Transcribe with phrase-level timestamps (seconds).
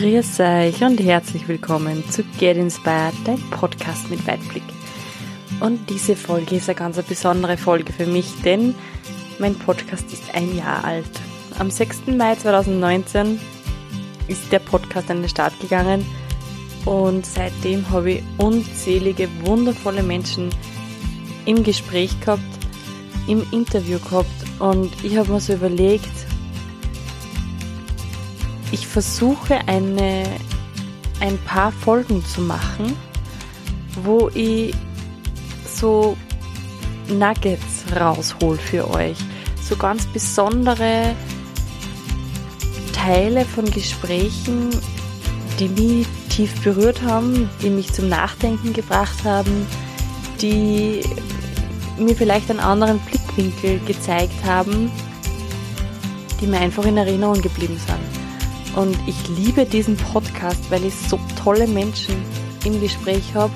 [0.00, 4.62] Grüß euch und herzlich willkommen zu Get Inspired, dein Podcast mit Weitblick.
[5.58, 8.76] Und diese Folge ist eine ganz besondere Folge für mich, denn
[9.40, 11.10] mein Podcast ist ein Jahr alt.
[11.58, 12.06] Am 6.
[12.16, 13.40] Mai 2019
[14.28, 16.06] ist der Podcast an den Start gegangen
[16.84, 20.50] und seitdem habe ich unzählige wundervolle Menschen
[21.44, 22.42] im Gespräch gehabt,
[23.26, 24.30] im Interview gehabt
[24.60, 26.27] und ich habe mir so überlegt,
[28.72, 30.24] ich versuche eine,
[31.20, 32.96] ein paar Folgen zu machen,
[34.02, 34.74] wo ich
[35.66, 36.16] so
[37.08, 39.16] Nuggets raushol für euch.
[39.62, 41.14] So ganz besondere
[42.92, 44.70] Teile von Gesprächen,
[45.58, 49.66] die mich tief berührt haben, die mich zum Nachdenken gebracht haben,
[50.40, 51.00] die
[51.98, 54.90] mir vielleicht einen anderen Blickwinkel gezeigt haben,
[56.40, 58.17] die mir einfach in Erinnerung geblieben sind.
[58.78, 62.14] Und ich liebe diesen Podcast, weil ich so tolle Menschen
[62.64, 63.52] im Gespräch habe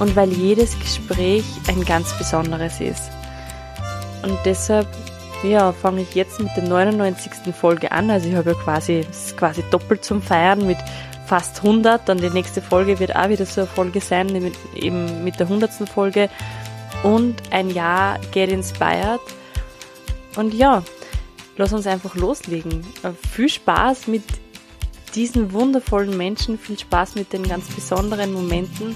[0.00, 3.12] und weil jedes Gespräch ein ganz besonderes ist.
[4.24, 4.88] Und deshalb
[5.44, 7.54] ja, fange ich jetzt mit der 99.
[7.54, 8.10] Folge an.
[8.10, 10.78] Also ich habe ja quasi, ist quasi doppelt zum Feiern mit
[11.26, 12.08] fast 100.
[12.08, 15.70] Dann die nächste Folge wird auch wieder so eine Folge sein, eben mit der 100.
[15.88, 16.28] Folge.
[17.04, 19.20] Und ein Jahr Get Inspired.
[20.34, 20.82] Und ja,
[21.56, 22.84] lass uns einfach loslegen.
[23.30, 24.24] Viel Spaß mit
[25.16, 28.94] diesen wundervollen Menschen viel Spaß mit den ganz besonderen Momenten.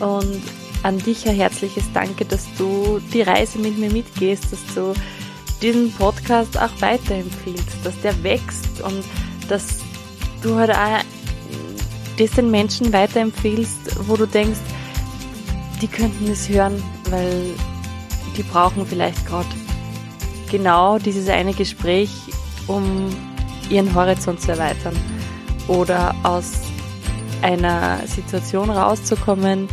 [0.00, 0.42] Und
[0.82, 4.92] an dich ein herzliches Danke, dass du die Reise mit mir mitgehst, dass du
[5.62, 9.04] diesen Podcast auch weiterempfiehlst, dass der wächst und
[9.48, 9.78] dass
[10.42, 11.00] du halt auch
[12.18, 14.58] das den Menschen weiterempfiehlst, wo du denkst,
[15.80, 17.54] die könnten es hören, weil
[18.36, 19.48] die brauchen vielleicht gerade
[20.50, 22.10] genau dieses eine Gespräch,
[22.66, 23.08] um
[23.70, 24.96] ihren Horizont zu erweitern
[25.70, 26.62] oder aus
[27.42, 29.68] einer Situation rauszukommen,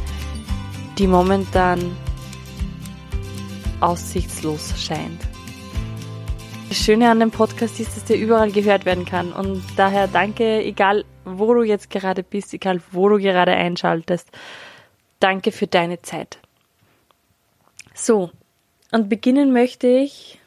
[0.98, 1.98] die momentan
[3.80, 5.19] aussichtslos scheint.
[6.69, 10.63] Das Schöne an dem Podcast ist, dass der überall gehört werden kann und daher danke,
[10.63, 14.30] egal wo du jetzt gerade bist, egal wo du gerade einschaltest,
[15.19, 16.38] danke für deine Zeit.
[17.96, 18.30] So,
[18.91, 20.40] und beginnen möchte ich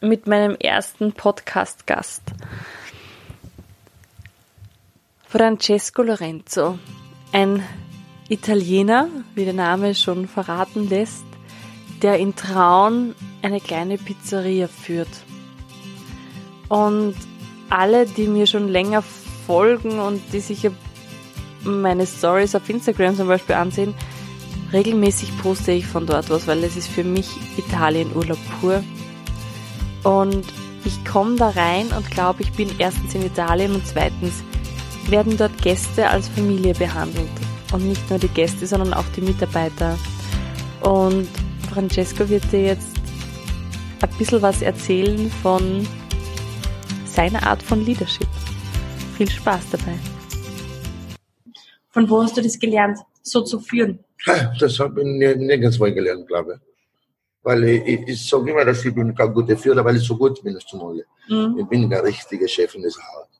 [0.00, 2.22] mit meinem ersten Podcast-Gast.
[5.28, 6.78] Francesco Lorenzo,
[7.32, 7.60] ein
[8.28, 11.24] Italiener, wie der Name schon verraten lässt,
[12.00, 15.08] der in Traun eine kleine Pizzeria führt.
[16.68, 17.16] Und
[17.70, 19.02] alle, die mir schon länger
[19.46, 20.70] folgen und die sich
[21.64, 23.94] meine Stories auf Instagram zum Beispiel ansehen,
[24.72, 28.84] regelmäßig poste ich von dort was, weil es ist für mich Italienurlaub pur.
[30.04, 30.44] Und
[30.84, 34.44] ich komme da rein und glaube, ich bin erstens in Italien und zweitens
[35.10, 37.28] werden dort Gäste als Familie behandelt.
[37.72, 39.98] Und nicht nur die Gäste, sondern auch die Mitarbeiter.
[40.82, 41.28] Und
[41.72, 42.96] Francesco wird dir jetzt
[44.00, 45.86] ein bisschen was erzählen von
[47.04, 48.28] seiner Art von Leadership.
[49.16, 49.98] Viel Spaß dabei.
[51.90, 53.98] Von wo hast du das gelernt, so zu führen?
[54.60, 56.60] Das habe ich nirgendwo gelernt, glaube ich.
[57.42, 60.42] Weil ich, ich sage immer, dass ich bin kein guter Führer, weil ich so gut
[60.42, 61.04] bin zum Mole.
[61.28, 61.58] Mhm.
[61.60, 63.35] Ich bin der richtige Chef in das Haus.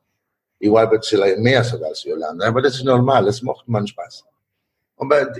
[0.58, 4.24] Ich arbeite vielleicht mehr sogar als Jolanda, aber das ist normal, das macht man Spaß.
[4.96, 5.32] Aber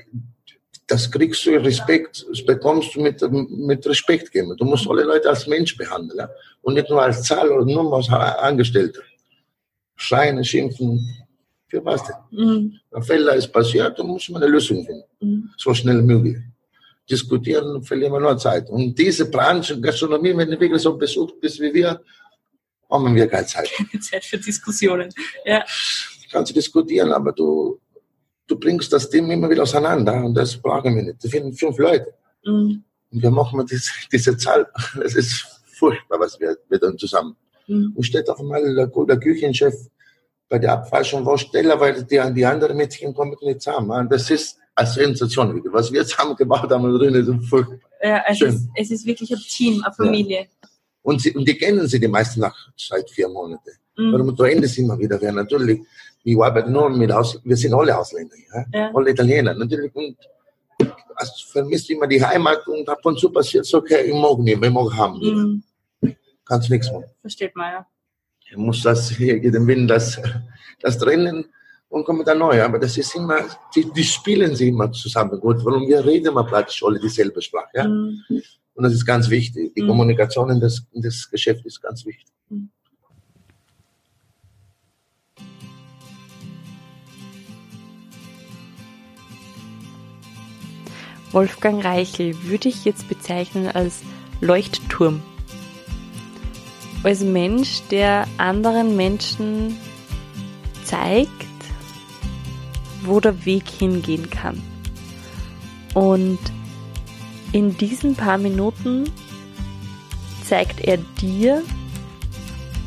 [0.86, 4.56] das kriegst du Respekt, das bekommst du mit, mit Respekt geben.
[4.56, 6.28] Du musst alle Leute als Mensch behandeln
[6.62, 9.00] und nicht nur als Zahl oder nur als Angestellter.
[9.96, 11.26] Schreien, schimpfen,
[11.68, 12.16] für was denn?
[12.30, 12.80] Mhm.
[12.92, 15.04] Ein Fehler ist passiert, dann muss man eine Lösung finden.
[15.20, 15.50] Mhm.
[15.56, 16.36] So schnell wie möglich.
[17.10, 18.68] Diskutieren verlieren wir nur Zeit.
[18.68, 22.00] Und diese Branche, Gastronomie, wenn du wirklich so besucht bist wie wir,
[22.90, 23.70] haben wir keine Zeit.
[23.76, 25.12] Keine Zeit für Diskussionen.
[25.44, 25.64] Ja.
[26.30, 27.80] Kannst du diskutieren, aber du,
[28.46, 31.22] du bringst das Team immer wieder auseinander und das brauchen wir nicht.
[31.22, 32.14] Wir finden fünf Leute.
[32.44, 32.84] Mhm.
[33.12, 34.66] Und wir machen diese, diese Zahl.
[35.04, 35.46] Es ist
[35.78, 37.36] furchtbar, was wir, wir dann zusammen.
[37.66, 37.92] Mhm.
[37.94, 39.74] Und steht auf einmal der, der Küchenchef
[40.48, 43.90] bei der Abwaschung war schneller, weil die, die anderen Mädchen kommen nicht zusammen.
[43.90, 45.62] Und das ist eine Sensation.
[45.72, 47.78] Was wir zusammen gebaut haben drin, ist furchtbar.
[48.02, 50.40] Ja, es, ist, es ist wirklich ein Team, eine Familie.
[50.40, 50.68] Ja.
[51.06, 53.70] Und, sie, und die kennen sie die meisten nach seit vier Monaten.
[53.96, 54.12] Mhm.
[54.12, 55.80] Warum du endest immer wieder wer natürlich.
[56.24, 58.64] Ich arbeite nur mit Aus, wir sind alle Ausländer, ja?
[58.72, 58.90] ja.
[58.92, 59.94] alle Italiener natürlich.
[59.94, 60.16] Und
[61.14, 64.60] also vermisst immer die Heimat und ab und zu passiert es, okay, ich mag nicht,
[64.60, 65.62] ich mag haben.
[66.02, 66.16] Mhm.
[66.44, 67.04] Kannst nichts machen.
[67.20, 67.86] Versteht man, ja.
[68.50, 70.20] Ich muss das, hier den Wind, das,
[70.80, 71.44] das trennen
[71.88, 72.60] und kommen dann neu.
[72.64, 73.38] Aber das ist immer,
[73.76, 75.64] die, die spielen sie immer zusammen gut.
[75.64, 77.70] Warum wir reden immer praktisch alle dieselbe Sprache.
[77.74, 77.86] Ja?
[77.86, 78.42] Mhm.
[78.76, 79.74] Und das ist ganz wichtig.
[79.74, 79.88] Die mhm.
[79.88, 82.26] Kommunikation in das, in das Geschäft ist ganz wichtig.
[82.50, 82.68] Mhm.
[91.32, 94.02] Wolfgang Reichel würde ich jetzt bezeichnen als
[94.42, 95.22] Leuchtturm.
[97.02, 99.76] Als Mensch, der anderen Menschen
[100.84, 101.30] zeigt,
[103.04, 104.60] wo der Weg hingehen kann.
[105.94, 106.38] Und
[107.52, 109.10] in diesen paar Minuten
[110.44, 111.62] zeigt er dir,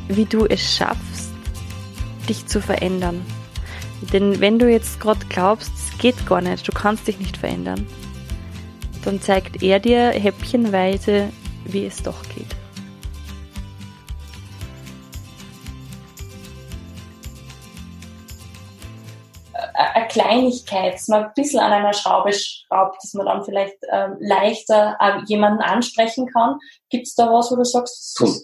[0.08, 1.32] wie du es schaffst,
[2.28, 3.22] dich zu verändern.
[4.14, 7.86] Denn wenn du jetzt gerade glaubst, es geht gar nicht, du kannst dich nicht verändern,
[9.04, 11.30] dann zeigt er dir häppchenweise,
[11.66, 12.59] wie es doch geht.
[20.10, 24.98] Kleinigkeit, dass man ein bisschen an einer Schraube schraubt, dass man dann vielleicht ähm, leichter
[25.00, 26.60] äh, jemanden ansprechen kann.
[26.90, 28.18] Gibt es da was, wo du sagst?
[28.18, 28.42] Tun.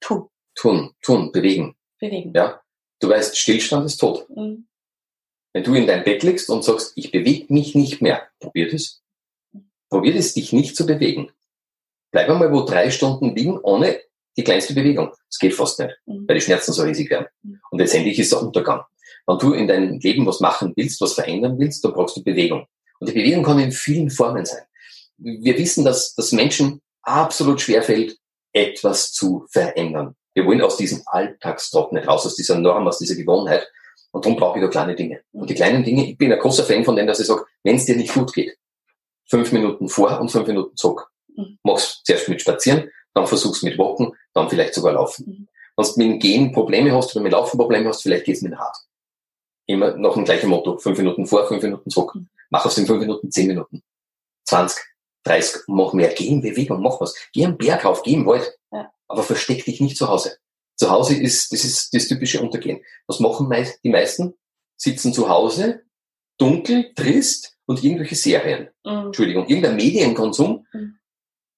[0.00, 0.28] Tun.
[0.54, 1.76] Tun, tun, bewegen.
[2.00, 2.32] Bewegen.
[2.34, 2.60] Ja.
[3.00, 4.26] Du weißt, Stillstand ist tot.
[4.30, 4.66] Mhm.
[5.52, 9.02] Wenn du in dein Bett liegst und sagst, ich bewege mich nicht mehr, probier das.
[9.90, 11.30] Probier es, dich nicht zu bewegen.
[12.10, 14.00] Bleib einmal wo drei Stunden liegen, ohne
[14.36, 15.12] die kleinste Bewegung.
[15.28, 16.26] Das geht fast nicht, mhm.
[16.26, 17.26] weil die Schmerzen so riesig werden.
[17.42, 17.60] Mhm.
[17.70, 18.84] Und letztendlich ist der Untergang.
[19.26, 22.66] Wenn du in deinem Leben was machen willst, was verändern willst, dann brauchst du Bewegung.
[23.00, 24.62] Und die Bewegung kann in vielen Formen sein.
[25.18, 28.16] Wir wissen, dass das Menschen absolut schwerfällt,
[28.52, 30.14] etwas zu verändern.
[30.34, 33.66] Wir wollen aus diesem Alltagstrott nicht raus, aus dieser Norm, aus dieser Gewohnheit.
[34.12, 35.20] Und darum brauche ich da kleine Dinge.
[35.32, 37.76] Und die kleinen Dinge, ich bin ein großer Fan von denen, dass ich sage, wenn
[37.76, 38.56] es dir nicht gut geht,
[39.28, 41.08] fünf Minuten vor und fünf Minuten zurück.
[41.34, 41.58] Mhm.
[41.62, 45.26] Mach's zuerst mit Spazieren, dann versuch's mit Walken, dann vielleicht sogar Laufen.
[45.26, 45.48] Mhm.
[45.76, 48.52] Wenn du mit dem Gehen Probleme hast oder mit Laufen Probleme hast, vielleicht geht's mit
[48.52, 48.76] dem Rad.
[49.66, 50.78] Immer noch ein gleiches Motto.
[50.78, 52.14] Fünf Minuten vor, fünf Minuten zurück.
[52.14, 52.28] Mhm.
[52.50, 53.82] Mach aus den fünf Minuten zehn Minuten.
[54.44, 54.78] 20,
[55.24, 56.14] 30, mach mehr.
[56.14, 57.14] Geh in Bewegung, mach was.
[57.32, 58.56] Geh am Berg auf, geh im Wald.
[58.70, 58.92] Ja.
[59.08, 60.38] Aber versteck dich nicht zu Hause.
[60.76, 62.80] Zu Hause ist, das ist das typische Untergehen.
[63.06, 63.50] Was machen
[63.82, 64.34] die meisten?
[64.76, 65.82] Sitzen zu Hause,
[66.38, 68.68] dunkel, trist, und irgendwelche Serien.
[68.84, 69.06] Mhm.
[69.06, 70.98] Entschuldigung, irgendein Medienkonsum, mhm.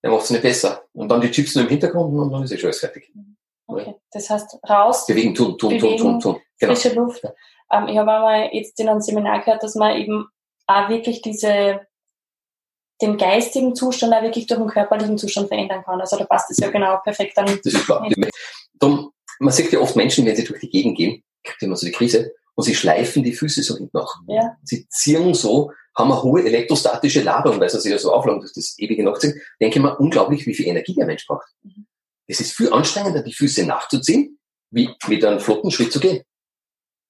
[0.02, 0.84] der macht es nicht besser.
[0.92, 3.10] Und dann die Chips nur im Hintergrund und dann ist eh schon alles fertig.
[3.14, 3.36] Mhm.
[3.66, 3.94] Okay.
[4.10, 5.06] Das heißt, raus.
[5.06, 6.42] Bewegen, tun, tun, bewegen, tun, tun, tun.
[6.58, 6.74] Genau.
[6.74, 7.22] Frische Luft.
[7.70, 10.26] Ähm, ich habe einmal jetzt in einem Seminar gehört, dass man eben
[10.66, 11.80] auch wirklich diese,
[13.00, 16.00] den geistigen Zustand auch wirklich durch den körperlichen Zustand verändern kann.
[16.00, 17.46] Also da passt es ja genau perfekt dann.
[17.46, 18.08] Das ist klar.
[18.74, 21.86] Darum, man sieht ja oft Menschen, wenn sie durch die Gegend gehen, kriegt immer so
[21.86, 24.16] die Krise, und sie schleifen die Füße so hinten nach.
[24.26, 24.56] Ja.
[24.64, 28.52] Sie ziehen so haben eine hohe elektrostatische Ladung, weil sie sich ja so aufladen, dass
[28.52, 31.46] das ewige Nachziehen, denke mal unglaublich, wie viel Energie der Mensch braucht.
[31.62, 31.86] Mhm.
[32.28, 34.38] Es ist viel anstrengender, die Füße nachzuziehen,
[34.70, 36.22] wie mit einem flotten Schritt zu gehen.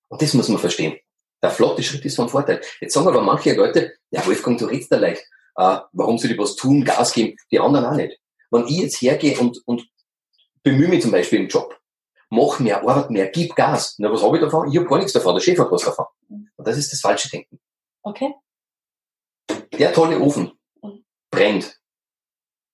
[0.09, 0.99] Und das muss man verstehen.
[1.43, 2.61] Der flotte Schritt ist von Vorteil.
[2.81, 5.23] Jetzt sagen aber manche Leute, ja, Wolfgang, du redest da leicht.
[5.57, 7.37] Äh, warum soll ich was tun, Gas geben?
[7.51, 8.19] Die anderen auch nicht.
[8.51, 9.87] Wenn ich jetzt hergehe und, und
[10.63, 11.79] bemühe mich zum Beispiel im Job,
[12.31, 13.95] mach mehr Arbeit mehr, gib Gas.
[13.99, 14.71] Na, was habe ich davon?
[14.71, 16.07] Ich habe gar nichts davon, der Chef hat was davon.
[16.29, 17.61] Und das ist das falsche Denken.
[18.03, 18.33] Okay
[19.79, 20.53] der tolle Ofen
[21.31, 21.81] brennt.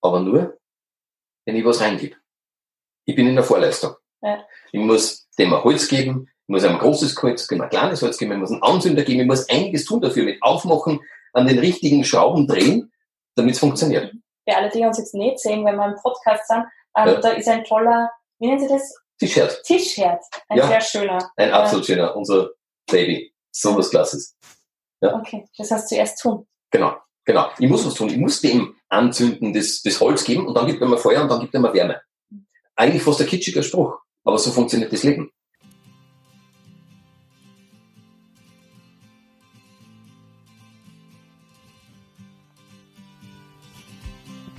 [0.01, 0.59] Aber nur,
[1.45, 2.15] wenn ich was reingebe.
[3.05, 3.95] Ich bin in der Vorleistung.
[4.21, 4.45] Ja.
[4.71, 8.17] Ich muss dem ein Holz geben, muss einem ein großes Holz geben, ein kleines Holz
[8.17, 10.99] geben, ich muss einen Anzünder geben, ich muss einiges tun dafür, mit aufmachen,
[11.33, 12.91] an den richtigen Schrauben drehen,
[13.35, 14.13] damit es funktioniert.
[14.47, 16.65] Für alle, die uns jetzt nicht sehen, wenn wir im Podcast sind,
[16.97, 17.19] ähm, ja.
[17.19, 18.93] da ist ein toller, wie nennen Sie das?
[19.19, 19.63] Tischherd.
[19.63, 20.23] Tischherd.
[20.49, 20.67] Ein ja.
[20.67, 21.31] sehr schöner.
[21.37, 22.49] Ein absolut schöner, unser
[22.89, 23.33] Baby.
[23.51, 24.35] So was Klasses.
[25.01, 25.15] Ja.
[25.15, 26.45] Okay, das heißt zuerst tun.
[26.71, 27.49] Genau, genau.
[27.57, 28.09] Ich muss was tun.
[28.09, 31.29] Ich muss dem Anzünden des, des Holz geben und dann gibt er mir Feuer und
[31.29, 32.01] dann gibt er mir Wärme.
[32.75, 35.31] Eigentlich fast ein kitschiger Spruch, aber so funktioniert das Leben.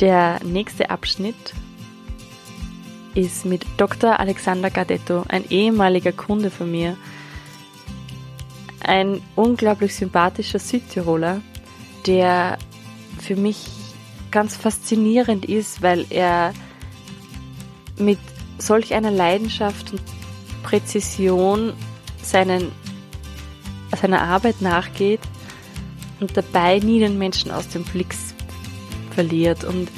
[0.00, 1.54] Der nächste Abschnitt
[3.14, 4.20] ist mit Dr.
[4.20, 6.98] Alexander Gardetto, ein ehemaliger Kunde von mir,
[8.80, 11.40] ein unglaublich sympathischer Südtiroler,
[12.06, 12.58] der
[13.18, 13.68] für mich
[14.30, 16.52] ganz faszinierend ist, weil er
[17.98, 18.18] mit
[18.58, 20.02] solch einer Leidenschaft und
[20.62, 21.72] Präzision
[22.22, 22.70] seinen,
[23.98, 25.20] seiner Arbeit nachgeht
[26.20, 28.12] und dabei nie den Menschen aus dem Blick
[29.16, 29.64] verliert.
[29.64, 29.88] Und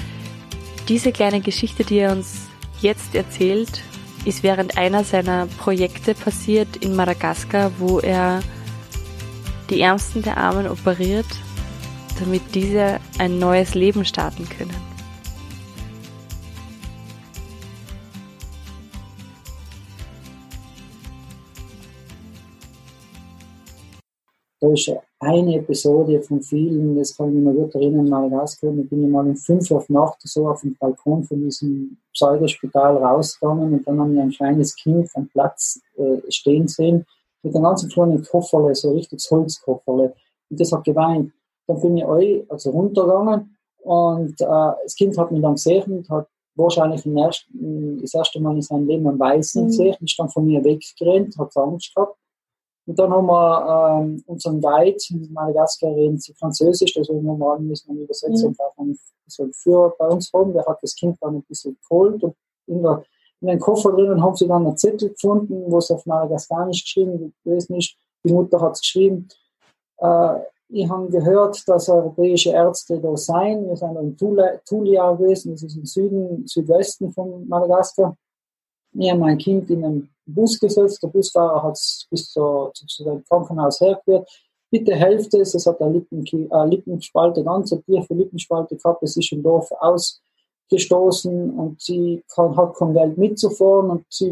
[0.89, 2.47] diese kleine Geschichte, die er uns
[2.81, 3.83] jetzt erzählt,
[4.25, 8.41] ist während einer seiner Projekte passiert in Madagaskar, wo er
[9.69, 11.27] die Ärmsten der Armen operiert
[12.19, 14.88] damit diese ein neues Leben starten können.
[24.69, 28.73] Da ist eine Episode von vielen, das kann ich mich noch gut erinnern, in Madagaskar.
[28.77, 33.75] Ich bin mal um fünf Uhr Nacht so auf dem Balkon von diesem Pseudospital rausgegangen
[33.75, 37.07] und dann habe ich ein kleines Kind am Platz äh, stehen sehen
[37.43, 40.15] mit einem ganzen kleinen Kofferle, so richtig Holzkofferle.
[40.51, 41.33] Und das hat geweint
[41.69, 46.11] dann bin ich euch, also runtergegangen und äh, das Kind hat mich dann gesehen und
[46.11, 49.67] hat wahrscheinlich im ersten, das erste Mal in seinem Leben einen Weißen mhm.
[49.69, 52.18] gesehen, ist dann von mir weggerannt, hat Angst gehabt.
[52.89, 57.59] Und dann haben wir ähm, unseren Guide in Madagaskar reden sie Französisch, also wir mal
[57.61, 58.99] müssen eine Übersetzung mhm.
[59.27, 62.35] so einen Führer bei uns haben, der hat das Kind dann ein bisschen geholt und
[62.67, 63.05] in, der,
[63.43, 67.35] in den Koffer drinnen haben sie dann einen Zettel gefunden, wo es auf Madagaskanisch geschrieben
[67.45, 67.95] gewesen ist.
[68.25, 69.29] Die Mutter hat es geschrieben.
[69.99, 70.37] Äh,
[70.71, 73.69] ich habe gehört, dass europäische Ärzte da seien.
[73.69, 78.17] Wir sind in Tulia gewesen, das ist im Süden, Südwesten von Madagaskar.
[78.95, 81.03] Ich habe mein Kind in einen Bus gesetzt.
[81.03, 84.29] Der Busfahrer hat es bis zu, zu, dem Krankenhaus hergeführt.
[84.71, 89.17] Bitte helft es, es hat eine Lippen, äh, Lippenspalte, ganz eine tiefe Lippenspalte gehabt, es
[89.17, 94.31] ist im Dorf ausgestoßen und sie kann, hat kein Geld mitzufahren und sie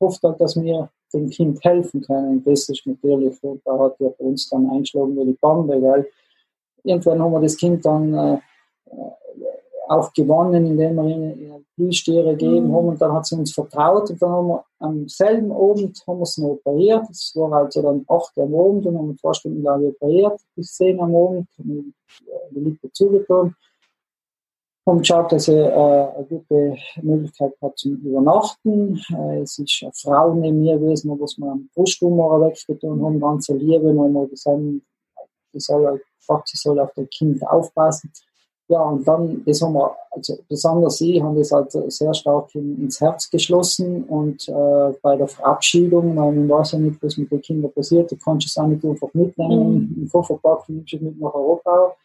[0.00, 2.42] hofft halt, dass wir dem Kind helfen können.
[2.44, 6.08] Das ist natürlich, da hat ja bei uns dann einschlagen wie die Bande, weil
[6.82, 8.38] irgendwann haben wir das Kind dann äh,
[9.90, 12.76] auch gewonnen, indem wir ihnen eine Blühstiere gegeben mhm.
[12.76, 16.18] haben und dann hat sie uns vertraut und dann haben wir am selben Abend haben
[16.20, 17.02] wir sie noch operiert.
[17.08, 20.74] Das war also dann acht am Abend und haben wir zwei Stunden lang operiert, bis
[20.74, 21.94] zehn am Abend, haben
[22.52, 23.54] die Lippe zugetan
[24.86, 29.00] haben geschaut, dass er äh, eine gute Möglichkeit hat zum Übernachten.
[29.10, 33.54] Äh, es ist eine Frau neben mir gewesen, was wir am Brusttumor weggetan haben, ganze
[33.54, 34.60] Liebe, und haben gesagt,
[35.52, 36.02] sie soll,
[36.44, 38.10] sie soll auf das Kind aufpassen.
[38.70, 42.80] Ja, und dann, das haben wir, also besonders sie haben das halt sehr stark in,
[42.82, 47.32] ins Herz geschlossen und äh, bei der Verabschiedung, weil man weiß ja nicht, was mit
[47.32, 50.02] den Kindern passiert, du kannst es auch nicht einfach mitnehmen, mhm.
[50.02, 51.96] im Koffer packen, nimmst es mit nach Europa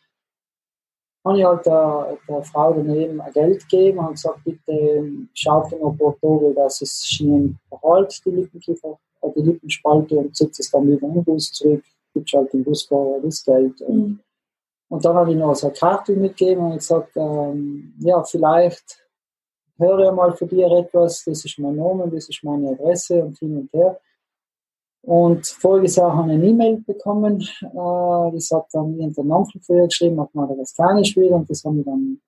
[1.25, 6.53] habe ich halt der, der Frau daneben Geld gegeben und gesagt, bitte schaut in Porto,
[6.55, 11.24] dass es ihnen verhält, die Lippenkiefer, äh, die Lippenspalte und setzt es dann wieder den
[11.24, 13.81] Bus zurück, gibt halt den Busfahrer das Geld.
[13.81, 14.19] Und, mhm.
[14.89, 19.04] Und dann habe ich noch so eine Karte mitgegeben und gesagt, ähm, ja, vielleicht
[19.77, 23.58] höre mal für dir etwas, das ist mein Name, das ist meine Adresse und hin
[23.58, 24.00] und her.
[25.01, 29.86] Und voriges Jahr habe ich eine E-Mail bekommen, äh, das hat dann irgendein Onkel früher
[29.86, 32.22] geschrieben, auf Madagaskanisch wieder, und das haben wir dann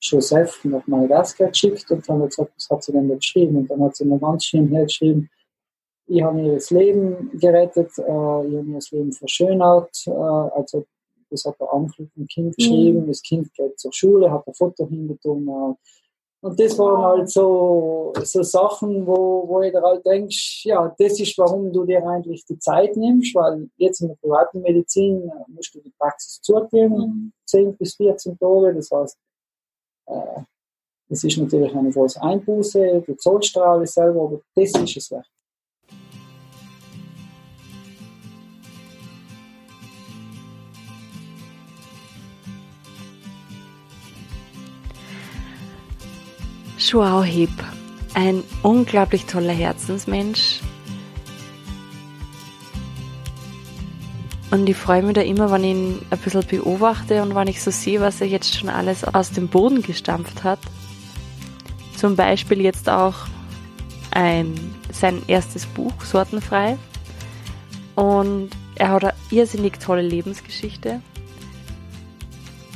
[0.00, 3.56] Joseph nach Madagaskar geschickt und dann hat gesagt, was hat sie denn da geschrieben?
[3.56, 5.30] Und dann hat sie mir ganz schön hergeschrieben,
[6.06, 10.84] ich habe ihr das Leben gerettet, äh, ich habe ihr das Leben verschönert, äh, also
[11.34, 13.08] das hat der Onkel vom Kind geschrieben, mhm.
[13.08, 15.74] das Kind geht zur Schule, hat ein Foto hingetan, äh,
[16.44, 21.18] und das waren halt so, so Sachen, wo, wo ich da halt denkst, ja, das
[21.18, 25.74] ist, warum du dir eigentlich die Zeit nimmst, weil jetzt in der privaten Medizin musst
[25.74, 27.32] du die Praxis zutun, mhm.
[27.46, 29.18] 10 bis 14 Tage, das heißt,
[30.04, 30.42] äh,
[31.08, 35.26] das ist natürlich eine große Einbuße, du zahlst alles selber, aber das ist es wert.
[46.94, 47.50] Joao Hip,
[48.14, 50.60] ein unglaublich toller Herzensmensch.
[54.52, 57.60] Und ich freue mich da immer, wenn ich ihn ein bisschen beobachte und wenn ich
[57.60, 60.60] so sehe, was er jetzt schon alles aus dem Boden gestampft hat.
[61.96, 63.16] Zum Beispiel jetzt auch
[64.12, 64.54] ein,
[64.92, 66.78] sein erstes Buch, Sortenfrei.
[67.96, 71.02] Und er hat eine irrsinnig tolle Lebensgeschichte.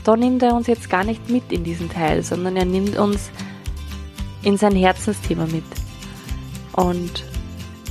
[0.03, 3.31] Da nimmt er uns jetzt gar nicht mit in diesen Teil, sondern er nimmt uns
[4.49, 5.65] in sein Herzensthema mit.
[6.73, 7.23] Und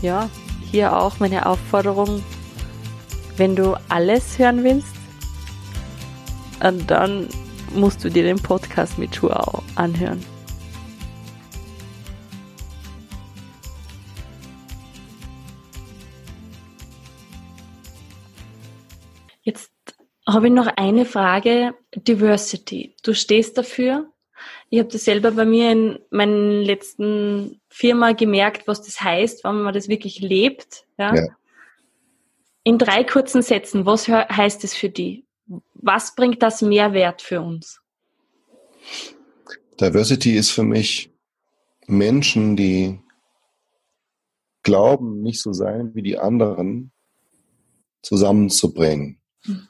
[0.02, 0.28] ja,
[0.72, 2.24] hier auch meine Aufforderung,
[3.36, 4.96] wenn du alles hören willst,
[6.60, 7.30] dann
[7.76, 10.26] musst du dir den Podcast mit Joao anhören.
[19.44, 19.72] Jetzt
[20.28, 21.76] habe ich noch eine Frage.
[21.96, 22.96] Diversity.
[23.04, 24.12] Du stehst dafür,
[24.70, 29.62] ich habe das selber bei mir in meinen letzten Firma gemerkt, was das heißt, wenn
[29.62, 30.86] man das wirklich lebt.
[30.98, 31.16] Ja?
[31.16, 31.28] ja.
[32.64, 35.26] In drei kurzen Sätzen, was heißt es für die?
[35.74, 37.80] Was bringt das Mehrwert für uns?
[39.80, 41.14] Diversity ist für mich
[41.86, 43.00] Menschen, die
[44.64, 46.92] glauben, nicht so sein wie die anderen,
[48.02, 49.22] zusammenzubringen.
[49.44, 49.68] Hm.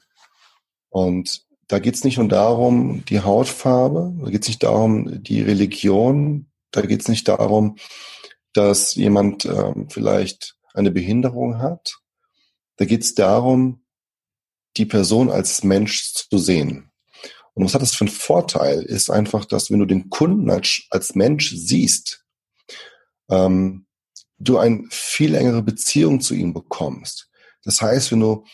[0.90, 5.42] Und da geht es nicht nur darum, die Hautfarbe, da geht es nicht darum, die
[5.42, 7.78] Religion, da geht es nicht darum,
[8.54, 11.98] dass jemand ähm, vielleicht eine Behinderung hat.
[12.78, 13.84] Da geht es darum,
[14.78, 16.92] die Person als Mensch zu sehen.
[17.54, 18.84] Und was hat das für einen Vorteil?
[18.84, 22.24] Ist einfach, dass wenn du den Kunden als, als Mensch siehst,
[23.30, 23.88] ähm,
[24.38, 27.30] du eine viel engere Beziehung zu ihm bekommst.
[27.64, 28.46] Das heißt, wenn du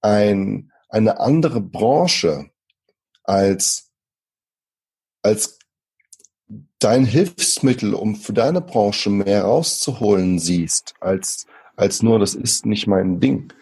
[0.00, 2.50] ein eine andere Branche
[3.24, 3.90] als,
[5.22, 5.58] als
[6.78, 12.86] dein Hilfsmittel, um für deine Branche mehr rauszuholen siehst, als, als nur, das ist nicht
[12.86, 13.52] mein Ding,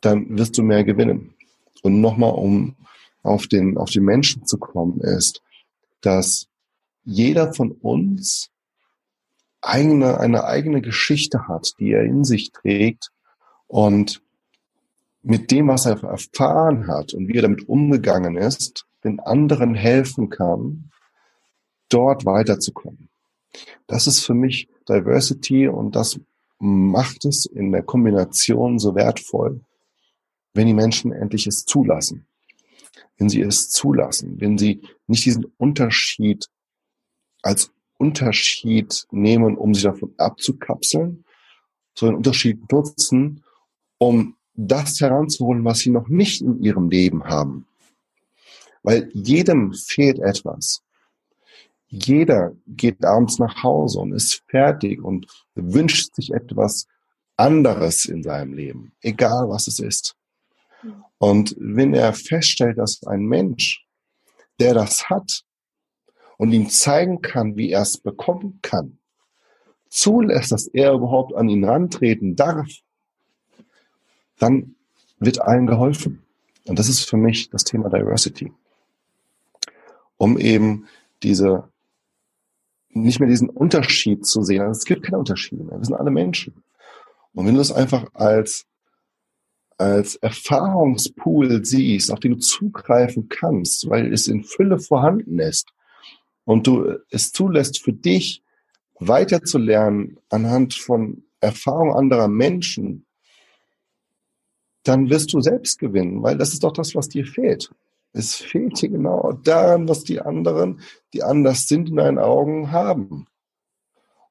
[0.00, 1.34] dann wirst du mehr gewinnen.
[1.82, 2.76] Und nochmal, um
[3.22, 5.42] auf den, auf den Menschen zu kommen, ist,
[6.00, 6.48] dass
[7.04, 8.50] jeder von uns
[9.60, 13.10] eigene, eine eigene Geschichte hat, die er in sich trägt
[13.66, 14.22] und
[15.22, 20.28] mit dem, was er erfahren hat und wie er damit umgegangen ist, den anderen helfen
[20.30, 20.90] kann,
[21.88, 23.08] dort weiterzukommen.
[23.86, 26.18] Das ist für mich Diversity und das
[26.58, 29.60] macht es in der Kombination so wertvoll,
[30.54, 32.26] wenn die Menschen endlich es zulassen.
[33.16, 36.48] Wenn sie es zulassen, wenn sie nicht diesen Unterschied
[37.42, 41.24] als Unterschied nehmen, um sich davon abzukapseln,
[41.94, 43.44] sondern Unterschied nutzen,
[43.98, 47.66] um das heranzuholen, was sie noch nicht in ihrem Leben haben.
[48.82, 50.82] Weil jedem fehlt etwas.
[51.88, 56.86] Jeder geht abends nach Hause und ist fertig und wünscht sich etwas
[57.36, 60.16] anderes in seinem Leben, egal was es ist.
[61.18, 63.86] Und wenn er feststellt, dass ein Mensch,
[64.58, 65.44] der das hat
[66.38, 68.98] und ihm zeigen kann, wie er es bekommen kann,
[69.88, 72.68] zulässt, dass er überhaupt an ihn rantreten darf,
[74.42, 74.74] dann
[75.18, 76.22] wird allen geholfen.
[76.66, 78.52] Und das ist für mich das Thema Diversity.
[80.16, 80.86] Um eben
[81.22, 81.68] diese
[82.90, 84.60] nicht mehr diesen Unterschied zu sehen.
[84.60, 85.78] Also es gibt keine Unterschiede mehr.
[85.78, 86.62] Wir sind alle Menschen.
[87.32, 88.66] Und wenn du das einfach als,
[89.78, 95.72] als Erfahrungspool siehst, auf den du zugreifen kannst, weil es in Fülle vorhanden ist
[96.44, 98.42] und du es zulässt für dich
[98.98, 103.06] weiterzulernen anhand von Erfahrung anderer Menschen,
[104.84, 107.70] dann wirst du selbst gewinnen, weil das ist doch das, was dir fehlt.
[108.12, 110.80] Es fehlt hier genau daran, was die anderen,
[111.12, 113.26] die anders sind in deinen Augen, haben.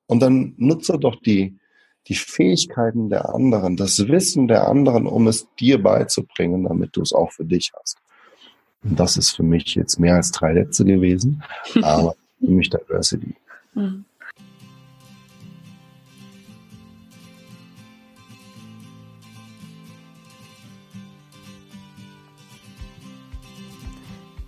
[0.05, 1.57] Und dann nutze doch die,
[2.07, 7.13] die Fähigkeiten der anderen, das Wissen der anderen, um es dir beizubringen, damit du es
[7.13, 7.97] auch für dich hast.
[8.83, 11.43] Und das ist für mich jetzt mehr als drei Sätze gewesen,
[11.81, 13.35] aber für mich Diversity.
[13.73, 14.05] Mhm.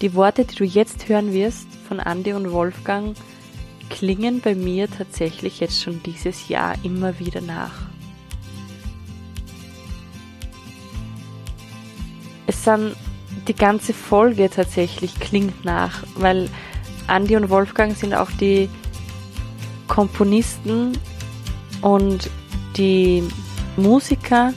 [0.03, 3.15] Die Worte, die du jetzt hören wirst von Andy und Wolfgang,
[3.89, 7.71] klingen bei mir tatsächlich jetzt schon dieses Jahr immer wieder nach.
[12.47, 12.97] Es sind
[13.47, 16.49] die ganze Folge tatsächlich klingt nach, weil
[17.07, 18.67] Andy und Wolfgang sind auch die
[19.87, 20.97] Komponisten
[21.81, 22.29] und
[22.75, 23.23] die
[23.77, 24.53] Musiker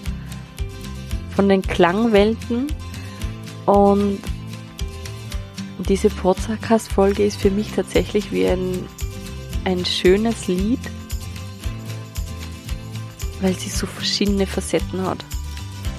[1.37, 2.66] von den Klangwelten
[3.66, 4.18] und
[5.78, 8.88] diese Podcast-Folge ist für mich tatsächlich wie ein,
[9.64, 10.80] ein schönes Lied,
[13.40, 15.24] weil sie so verschiedene Facetten hat.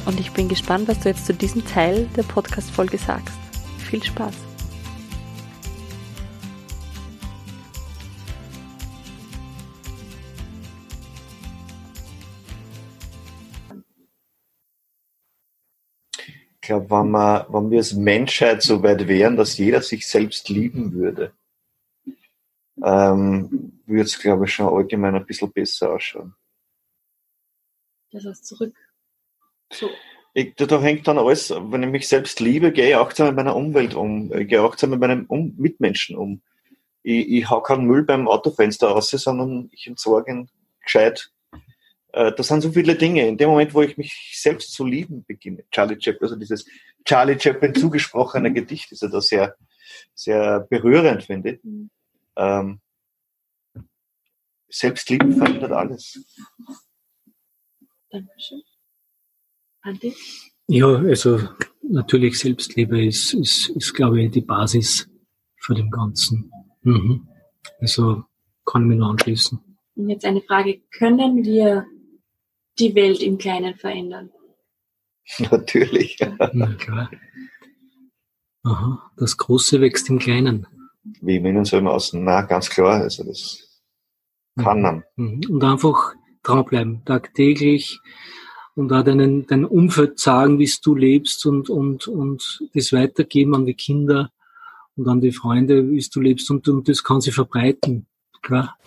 [0.06, 3.36] Und ich bin gespannt, was du jetzt zu diesem Teil der Podcast-Folge sagst.
[3.78, 4.47] Viel Spaß!
[16.68, 20.94] Glaube, wenn, wir, wenn wir als Menschheit so weit wären, dass jeder sich selbst lieben
[20.94, 21.34] würde,
[22.84, 26.36] ähm, würde es, glaube ich, schon allgemein ein bisschen besser ausschauen.
[28.12, 28.76] Das heißt zurück.
[29.72, 29.90] So.
[30.34, 33.56] Ich, da hängt dann alles, wenn ich mich selbst liebe, gehe ich achtsam mit meiner
[33.56, 36.42] Umwelt um, ich gehe achtsam mit meinen um Mitmenschen um.
[37.02, 40.50] Ich, ich hau keinen Müll beim Autofenster raus, sondern ich entsorge ihn
[40.84, 41.37] gescheit äh,
[42.18, 43.28] das sind so viele Dinge.
[43.28, 46.66] In dem Moment, wo ich mich selbst zu lieben beginne, Charlie Chaplin, also dieses
[47.06, 49.56] Charlie Chaplin zugesprochene Gedicht ist ja da sehr,
[50.16, 51.64] sehr berührend, finde ich.
[51.64, 51.90] Mhm.
[52.36, 52.80] Ähm,
[54.70, 56.20] Selbstliebe verändert alles.
[58.10, 58.62] Dankeschön.
[59.82, 60.14] Andi?
[60.68, 61.40] Ja, also
[61.82, 65.08] natürlich Selbstliebe ist, ist, ist, glaube ich, die Basis
[65.56, 66.52] für dem Ganzen.
[66.82, 67.28] Mhm.
[67.80, 68.24] Also
[68.66, 69.60] kann ich mich nur anschließen.
[69.96, 71.86] Und jetzt eine Frage, können wir
[72.80, 74.32] die Welt im Kleinen verändern.
[75.52, 76.18] Natürlich.
[76.54, 77.12] Na klar.
[78.64, 80.68] Aha, das Große wächst im Kleinen.
[81.22, 82.24] Wie im Innen so im Außen.
[82.24, 83.02] Na, ganz klar.
[83.02, 83.82] Also das
[84.58, 85.04] kann man.
[85.16, 85.42] Mhm.
[85.50, 86.14] Und einfach
[86.44, 88.00] dranbleiben, tagtäglich
[88.76, 93.66] und auch deinen, dein Umfeld sagen, wie du lebst und, und, und das weitergeben an
[93.66, 94.32] die Kinder
[94.96, 98.08] und an die Freunde, wie du lebst und, und das kann sich verbreiten.
[98.42, 98.78] Klar.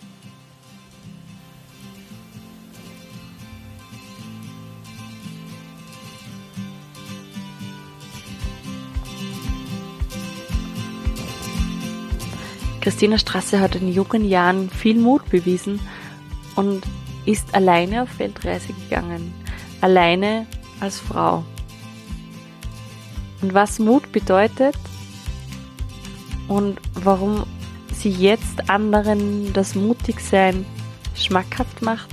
[12.81, 15.79] Christina Strasse hat in jungen Jahren viel Mut bewiesen
[16.55, 16.81] und
[17.25, 19.33] ist alleine auf Weltreise gegangen.
[19.81, 20.47] Alleine
[20.79, 21.43] als Frau.
[23.41, 24.75] Und was Mut bedeutet
[26.47, 27.45] und warum
[27.93, 30.65] sie jetzt anderen das Mutigsein
[31.15, 32.09] schmackhaft macht,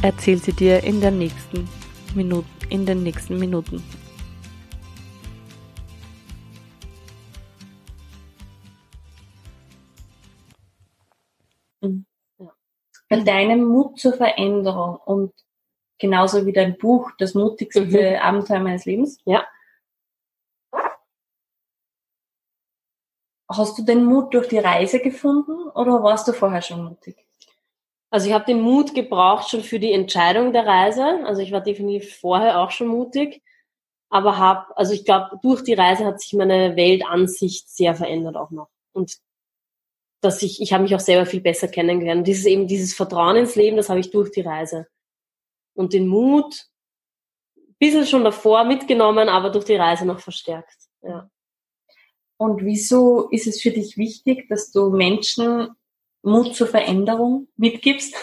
[0.00, 1.68] erzählt sie dir in, nächsten
[2.14, 3.82] Minute, in den nächsten Minuten.
[13.08, 15.32] Bei deinem Mut zur Veränderung und
[15.98, 18.20] genauso wie dein Buch, das mutigste mhm.
[18.20, 19.18] Abenteuer meines Lebens.
[19.24, 19.46] Ja.
[23.48, 27.16] Hast du den Mut durch die Reise gefunden oder warst du vorher schon mutig?
[28.10, 31.04] Also ich habe den Mut gebraucht schon für die Entscheidung der Reise.
[31.24, 33.42] Also ich war definitiv vorher auch schon mutig,
[34.10, 38.50] aber habe, also ich glaube, durch die Reise hat sich meine Weltansicht sehr verändert auch
[38.50, 38.68] noch.
[38.92, 39.16] Und
[40.20, 42.26] dass ich, ich habe mich auch selber viel besser kennengelernt.
[42.26, 44.86] Dieses eben dieses Vertrauen ins Leben, das habe ich durch die Reise.
[45.74, 46.66] Und den Mut,
[47.56, 50.76] ein bisschen schon davor mitgenommen, aber durch die Reise noch verstärkt.
[51.02, 51.30] Ja.
[52.38, 55.68] Und wieso ist es für dich wichtig, dass du Menschen
[56.22, 58.14] Mut zur Veränderung mitgibst?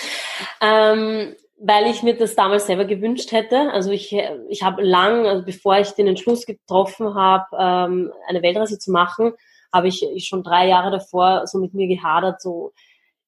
[0.60, 3.70] ähm, weil ich mir das damals selber gewünscht hätte.
[3.72, 4.16] Also ich,
[4.48, 9.34] ich habe lang, also bevor ich den Entschluss getroffen habe, ähm, eine Weltreise zu machen,
[9.72, 12.72] habe ich schon drei Jahre davor so mit mir gehadert, so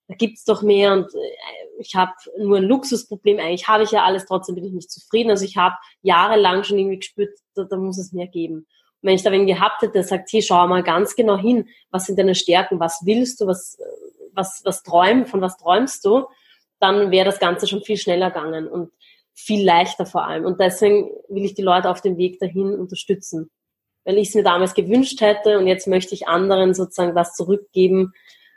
[0.09, 3.39] da gibt's doch mehr und äh, ich habe nur ein Luxusproblem.
[3.39, 5.31] Eigentlich habe ich ja alles, trotzdem bin ich nicht zufrieden.
[5.31, 8.57] Also ich habe jahrelang schon irgendwie gespürt, da, da muss es mehr geben.
[8.57, 8.67] Und
[9.09, 12.07] wenn ich da wen gehabt hätte, der sagt, hey, schau mal ganz genau hin, was
[12.07, 13.79] sind deine Stärken, was willst du, was,
[14.33, 16.27] was, was träum, von was träumst du,
[16.79, 18.93] dann wäre das Ganze schon viel schneller gegangen und
[19.35, 20.45] viel leichter vor allem.
[20.45, 23.51] Und deswegen will ich die Leute auf dem Weg dahin unterstützen
[24.05, 28.13] weil ich es mir damals gewünscht hätte und jetzt möchte ich anderen sozusagen das zurückgeben,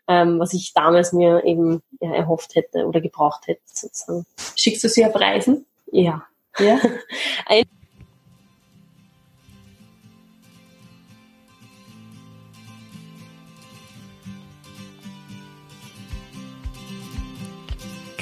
[0.07, 4.25] ähm, was ich damals mir eben ja, erhofft hätte oder gebraucht hätte sozusagen.
[4.55, 5.65] Schickst du sie auf Reisen?
[5.91, 6.25] Ja.
[6.59, 6.79] Ja.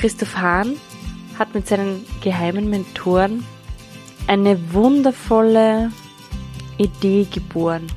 [0.04, 0.76] Christoph Hahn
[1.40, 3.46] hat mit seinen geheimen Mentoren
[4.28, 5.94] eine wundervolle
[6.78, 7.88] Idee geboren.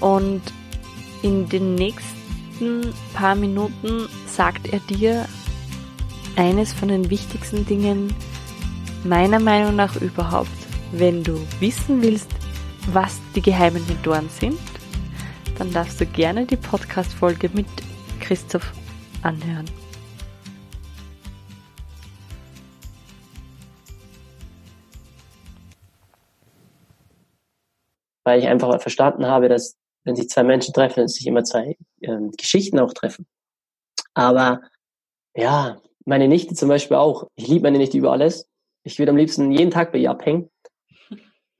[0.00, 0.42] Und
[1.22, 5.26] in den nächsten paar Minuten sagt er dir
[6.36, 8.14] eines von den wichtigsten Dingen
[9.04, 10.50] meiner Meinung nach überhaupt.
[10.92, 12.30] Wenn du wissen willst,
[12.92, 14.60] was die geheimen Mentoren sind,
[15.58, 17.66] dann darfst du gerne die Podcast-Folge mit
[18.20, 18.72] Christoph
[19.22, 19.66] anhören.
[28.26, 32.32] Weil ich einfach verstanden habe, dass wenn sich zwei Menschen treffen, sich immer zwei ähm,
[32.32, 33.26] Geschichten auch treffen.
[34.14, 34.62] Aber
[35.36, 37.28] ja, meine Nichte zum Beispiel auch.
[37.36, 38.48] Ich liebe meine Nichte über alles.
[38.82, 40.50] Ich würde am liebsten jeden Tag bei ihr abhängen.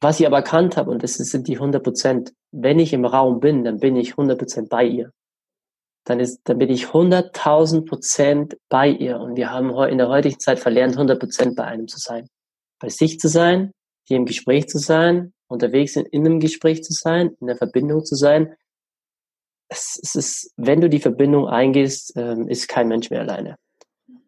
[0.01, 3.41] Was ich aber erkannt habe, und das sind die 100 Prozent, wenn ich im Raum
[3.41, 5.13] bin, dann bin ich 100 Prozent bei ihr.
[6.05, 9.19] Dann, ist, dann bin ich 100.000 Prozent bei ihr.
[9.21, 12.29] Und wir haben in der heutigen Zeit verlernt, 100 Prozent bei einem zu sein.
[12.81, 13.73] Bei sich zu sein,
[14.07, 18.05] hier im Gespräch zu sein, unterwegs sind, in einem Gespräch zu sein, in der Verbindung
[18.05, 18.55] zu sein.
[19.69, 23.57] Es, es ist, wenn du die Verbindung eingehst, ähm, ist kein Mensch mehr alleine.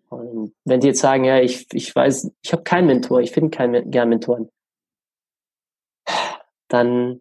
[0.08, 3.56] Und wenn die jetzt sagen, ja, ich, ich weiß, ich habe keinen Mentor, ich finde
[3.56, 4.48] keinen gern Mentoren,
[6.68, 7.20] dann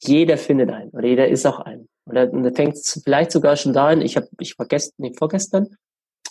[0.00, 1.88] jeder findet einen oder jeder ist auch ein.
[2.04, 5.76] Und da fängt vielleicht sogar schon da an, ich habe, ich war gestern, nee, vorgestern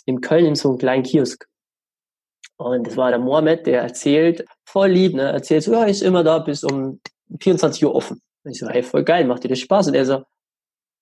[0.04, 1.46] in Köln in so einem kleinen Kiosk.
[2.62, 6.22] Und das war der Mohammed, der erzählt, voll lieb, ne, erzählt so, ja, ist immer
[6.24, 7.00] da bis um
[7.40, 8.20] 24 Uhr offen.
[8.44, 9.88] Und ich so, hey, voll geil, macht dir das Spaß?
[9.88, 10.24] Und er so,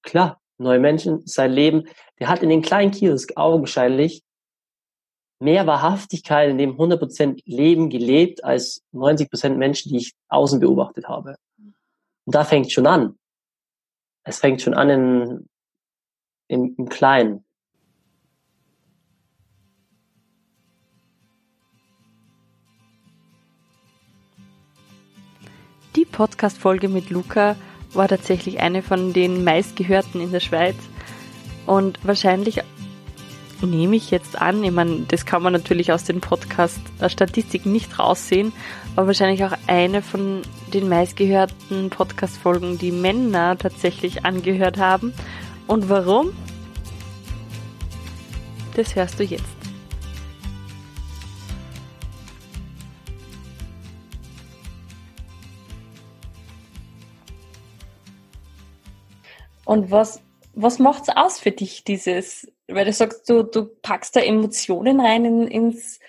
[0.02, 1.84] klar, neue Menschen, sein Leben.
[2.18, 4.22] Der hat in den kleinen Kiosk augenscheinlich
[5.40, 11.36] mehr Wahrhaftigkeit in dem 100% Leben gelebt als 90% Menschen, die ich außen beobachtet habe.
[11.58, 13.18] Und da fängt schon an.
[14.22, 15.48] Es fängt schon an in,
[16.48, 17.44] im, im Kleinen.
[25.96, 27.57] Die Podcast-Folge mit Luca
[27.94, 30.76] war tatsächlich eine von den meistgehörten in der Schweiz.
[31.66, 32.61] Und wahrscheinlich
[33.61, 38.53] nehme ich jetzt an, ich meine, das kann man natürlich aus den Podcast-Statistiken nicht raussehen,
[38.94, 45.12] aber wahrscheinlich auch eine von den meistgehörten Podcast-Folgen, die Männer tatsächlich angehört haben.
[45.66, 46.33] Und warum?
[48.76, 49.59] Das hörst du jetzt.
[59.70, 60.20] Und was,
[60.52, 65.24] was macht's aus für dich, dieses, weil du sagst, du, du packst da Emotionen rein
[65.24, 66.00] in, ins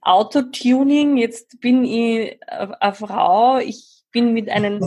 [0.00, 4.80] Autotuning, jetzt bin ich eine Frau, ich bin mit einem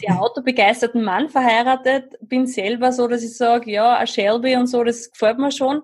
[0.00, 4.82] sehr autobegeisterten Mann verheiratet, bin selber so, dass ich sage, ja, ein Shelby und so,
[4.82, 5.82] das gefällt mir schon.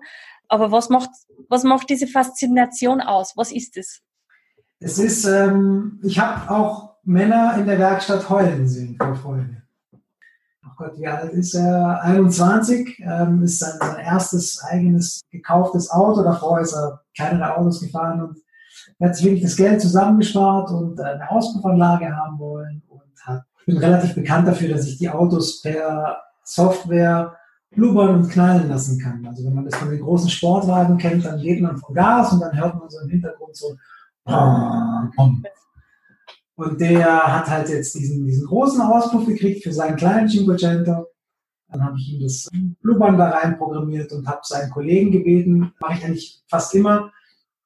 [0.49, 1.11] Aber was macht,
[1.47, 3.37] was macht diese Faszination aus?
[3.37, 4.01] Was ist es?
[4.81, 9.63] Es ist, ähm, ich habe auch Männer in der Werkstatt heulen sehen vor Freude.
[10.77, 12.01] Gott, wie alt ist er?
[12.03, 16.23] 21, ähm, ist sein, sein erstes eigenes gekauftes Auto.
[16.23, 18.37] Davor ist er kleinere Autos gefahren und
[19.01, 24.13] hat sich wirklich das Geld zusammengespart und eine Auspuffanlage haben wollen und hat, bin relativ
[24.13, 27.35] bekannt dafür, dass ich die Autos per Software
[27.71, 29.25] blubbern und knallen lassen kann.
[29.25, 32.39] Also wenn man das von den großen Sportwagen kennt, dann geht man vom Gas und
[32.39, 33.75] dann hört man so im Hintergrund so
[36.57, 41.05] und der hat halt jetzt diesen, diesen großen Auspuff gekriegt für seinen kleinen Cinquecento.
[41.69, 42.49] Dann habe ich ihm das
[42.81, 47.11] Blubbern da rein programmiert und habe seinen Kollegen gebeten, mache ich eigentlich fast immer,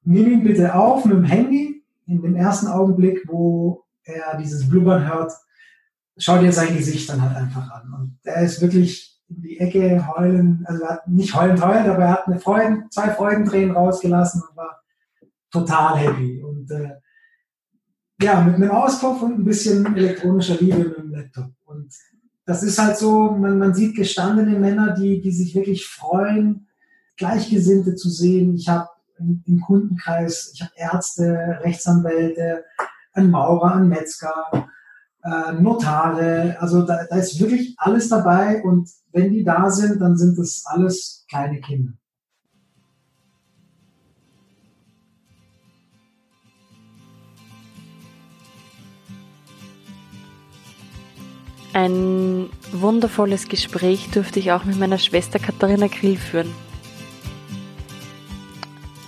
[0.04, 5.08] nimm ihn bitte auf mit dem Handy in dem ersten Augenblick, wo er dieses Blubbern
[5.08, 5.32] hört,
[6.18, 7.94] schau dir sein Gesicht dann halt einfach an.
[7.94, 12.02] Und er ist wirklich in die Ecke heulen, also er hat nicht heulend heulend, aber
[12.02, 14.82] er hat eine Freuden, zwei Freudentränen rausgelassen und war
[15.50, 16.42] total happy.
[16.42, 16.90] Und äh,
[18.22, 21.50] ja, mit einem Auspuff und ein bisschen elektronischer Liebe mit dem Laptop.
[21.64, 21.92] Und
[22.46, 26.68] das ist halt so, man, man sieht gestandene Männer, die, die sich wirklich freuen,
[27.16, 28.54] Gleichgesinnte zu sehen.
[28.54, 32.64] Ich habe im Kundenkreis, ich habe Ärzte, Rechtsanwälte,
[33.12, 34.68] einen Maurer, einen Metzger,
[35.22, 36.56] äh, Notare.
[36.60, 40.64] Also da, da ist wirklich alles dabei und wenn die da sind, dann sind das
[40.66, 41.92] alles kleine Kinder.
[51.74, 56.52] Ein wundervolles Gespräch durfte ich auch mit meiner Schwester Katharina Grill führen.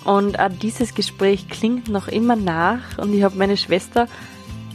[0.04, 4.06] Und auch dieses Gespräch klingt noch immer nach und ich habe meine Schwester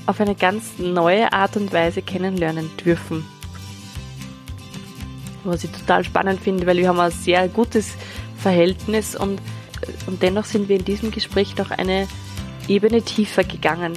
[0.05, 3.25] auf eine ganz neue Art und Weise kennenlernen dürfen.
[5.43, 7.95] Was ich total spannend finde, weil wir haben ein sehr gutes
[8.37, 9.41] Verhältnis und,
[10.05, 12.07] und dennoch sind wir in diesem Gespräch noch eine
[12.67, 13.93] Ebene tiefer gegangen.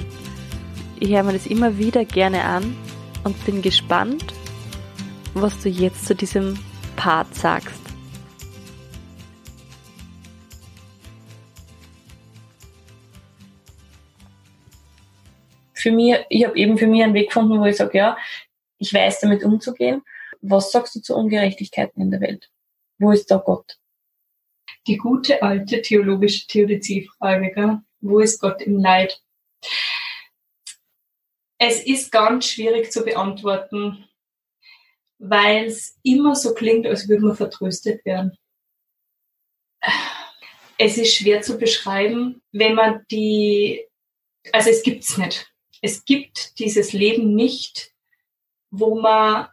[0.99, 2.75] Ich höre mir das immer wieder gerne an
[3.23, 4.33] und bin gespannt,
[5.33, 6.59] was du jetzt zu diesem
[6.95, 7.81] Part sagst.
[15.73, 18.17] Für mich, ich habe eben für mich einen Weg gefunden, wo ich sage, ja,
[18.77, 20.01] ich weiß damit umzugehen.
[20.41, 22.49] Was sagst du zu Ungerechtigkeiten in der Welt?
[22.99, 23.77] Wo ist da Gott?
[24.87, 27.79] Die gute alte theologische Theodiziefrage, gell?
[28.01, 29.21] wo ist Gott im Leid?
[31.65, 34.03] Es ist ganz schwierig zu beantworten,
[35.17, 38.37] weil es immer so klingt, als würde man vertröstet werden.
[40.77, 43.87] Es ist schwer zu beschreiben, wenn man die,
[44.51, 45.53] also es gibt's nicht.
[45.81, 47.93] Es gibt dieses Leben nicht,
[48.69, 49.47] wo man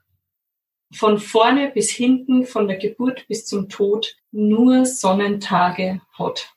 [0.92, 6.56] von vorne bis hinten, von der Geburt bis zum Tod nur Sonnentage hat.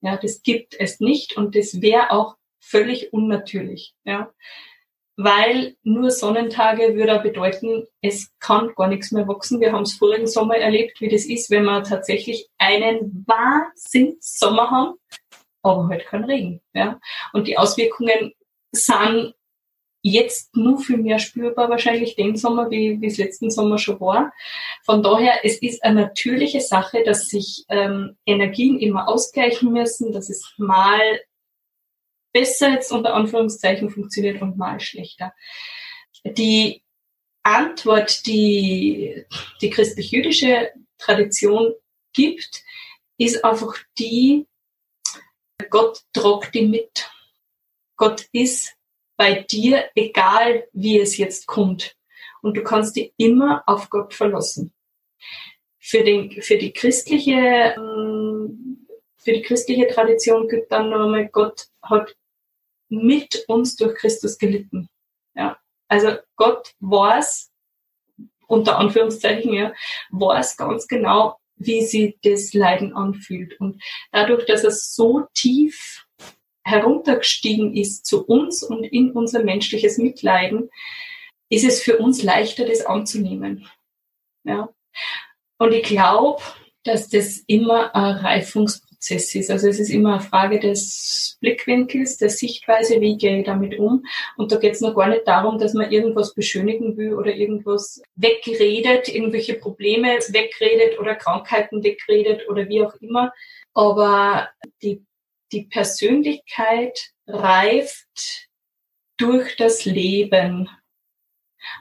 [0.00, 3.96] Ja, das gibt es nicht und das wäre auch völlig unnatürlich.
[4.04, 4.32] Ja
[5.16, 9.60] weil nur Sonnentage würde bedeuten, es kann gar nichts mehr wachsen.
[9.60, 14.94] Wir haben es vorigen Sommer erlebt, wie das ist, wenn wir tatsächlich einen Wahnsinns-Sommer haben,
[15.62, 16.60] aber halt kein Regen.
[16.72, 16.98] Ja?
[17.32, 18.32] Und die Auswirkungen
[18.72, 19.34] sind
[20.02, 24.32] jetzt nur viel mehr spürbar wahrscheinlich den Sommer, wie, wie es letzten Sommer schon war.
[24.84, 30.28] Von daher, es ist eine natürliche Sache, dass sich ähm, Energien immer ausgleichen müssen, dass
[30.28, 31.00] es mal
[32.32, 35.34] besser jetzt unter Anführungszeichen funktioniert und mal schlechter.
[36.24, 36.82] Die
[37.42, 39.24] Antwort, die
[39.60, 41.74] die christlich-jüdische Tradition
[42.12, 42.62] gibt,
[43.18, 44.46] ist einfach die,
[45.70, 47.10] Gott tragt die mit.
[47.96, 48.74] Gott ist
[49.16, 51.96] bei dir, egal wie es jetzt kommt.
[52.42, 54.72] Und du kannst dich immer auf Gott verlassen.
[55.78, 62.16] Für, den, für die christliche, ähm, für die christliche Tradition gilt dann nochmal, Gott hat
[62.92, 64.88] mit uns durch Christus gelitten.
[65.34, 65.58] Ja.
[65.88, 67.50] Also Gott weiß,
[68.46, 69.72] unter Anführungszeichen, ja,
[70.10, 73.58] weiß ganz genau, wie sie das Leiden anfühlt.
[73.60, 76.06] Und dadurch, dass er so tief
[76.64, 80.70] heruntergestiegen ist zu uns und in unser menschliches Mitleiden,
[81.48, 83.68] ist es für uns leichter, das anzunehmen.
[84.44, 84.68] Ja.
[85.58, 86.42] Und ich glaube,
[86.84, 89.50] dass das immer ein Reifungsprozess Prozess ist.
[89.50, 94.04] Also es ist immer eine Frage des Blickwinkels, der Sichtweise, wie gehe ich damit um.
[94.36, 98.00] Und da geht es noch gar nicht darum, dass man irgendwas beschönigen will oder irgendwas
[98.14, 103.32] wegredet, irgendwelche Probleme wegredet oder Krankheiten wegredet oder wie auch immer.
[103.74, 104.48] Aber
[104.82, 105.04] die,
[105.50, 108.48] die Persönlichkeit reift
[109.16, 110.68] durch das Leben.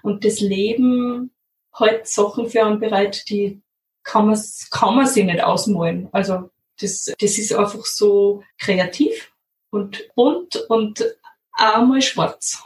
[0.02, 1.32] Und das Leben
[1.78, 3.62] hält Sachen für einen bereit, die
[4.04, 4.40] kann man,
[4.72, 6.10] kann man sich nicht ausmalen.
[6.12, 6.50] Also
[6.82, 9.32] das, das ist einfach so kreativ
[9.70, 11.06] und bunt und
[11.54, 12.64] einmal schwarz.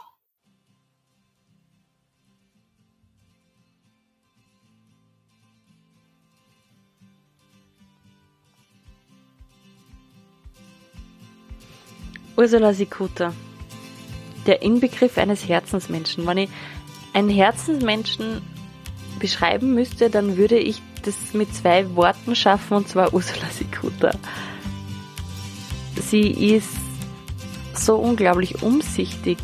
[12.38, 13.34] Ursula Sikuta,
[14.46, 16.28] der Inbegriff eines Herzensmenschen.
[16.28, 16.50] Wenn ich
[17.14, 18.42] einen Herzensmenschen
[19.26, 24.12] beschreiben müsste, dann würde ich das mit zwei Worten schaffen, und zwar Ursula Sikuta.
[26.00, 26.78] Sie ist
[27.74, 29.40] so unglaublich umsichtig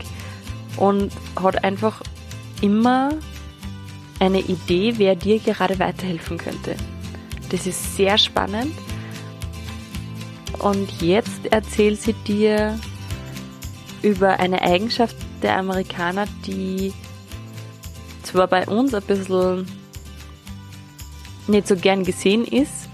[0.78, 2.04] und hat einfach
[2.62, 3.10] immer
[4.20, 6.76] eine Idee, wer dir gerade weiterhelfen könnte.
[7.50, 8.74] Das ist sehr spannend.
[10.60, 12.78] Und jetzt erzählt sie dir
[14.04, 16.94] über eine Eigenschaft der Amerikaner, die
[18.24, 19.68] zwar bei uns ein bisschen
[21.48, 22.90] nicht so gern gesehen ist,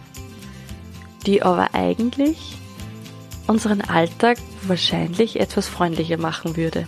[1.25, 2.57] die aber eigentlich
[3.47, 6.87] unseren Alltag wahrscheinlich etwas freundlicher machen würde.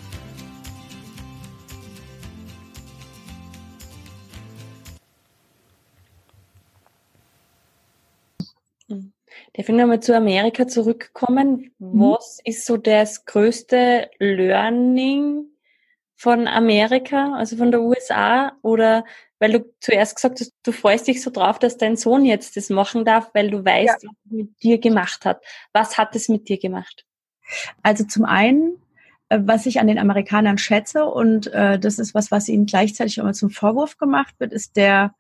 [9.60, 11.72] Darf ich nochmal zu Amerika zurückkommen?
[11.80, 12.00] Mhm.
[12.00, 15.49] Was ist so das größte Learning
[16.20, 18.52] von Amerika, also von der USA?
[18.62, 19.06] Oder
[19.40, 22.70] weil du zuerst gesagt hast, du freust dich so drauf, dass dein Sohn jetzt das
[22.70, 24.10] machen darf, weil du weißt, ja.
[24.10, 25.42] was er mit dir gemacht hat.
[25.72, 27.06] Was hat es mit dir gemacht?
[27.84, 28.82] Also zum einen,
[29.30, 33.18] äh, was ich an den Amerikanern schätze, und äh, das ist was, was ihnen gleichzeitig
[33.18, 35.16] immer zum Vorwurf gemacht wird, ist der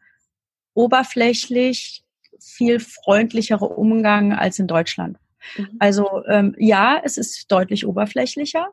[0.73, 2.03] oberflächlich
[2.41, 5.17] viel freundlichere Umgang als in Deutschland.
[5.55, 5.77] Mhm.
[5.79, 8.67] Also ähm, ja, es ist deutlich oberflächlicher.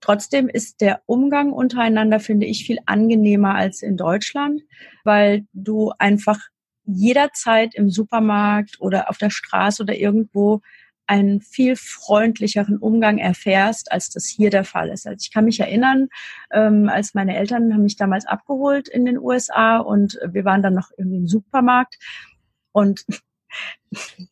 [0.00, 4.62] Trotzdem ist der Umgang untereinander, finde ich, viel angenehmer als in Deutschland,
[5.04, 6.38] weil du einfach
[6.84, 10.62] jederzeit im Supermarkt oder auf der Straße oder irgendwo
[11.06, 15.06] einen viel freundlicheren Umgang erfährst, als das hier der Fall ist.
[15.06, 16.08] Also ich kann mich erinnern,
[16.52, 20.74] ähm, als meine Eltern haben mich damals abgeholt in den USA und wir waren dann
[20.74, 21.98] noch irgendwie im Supermarkt
[22.72, 23.04] und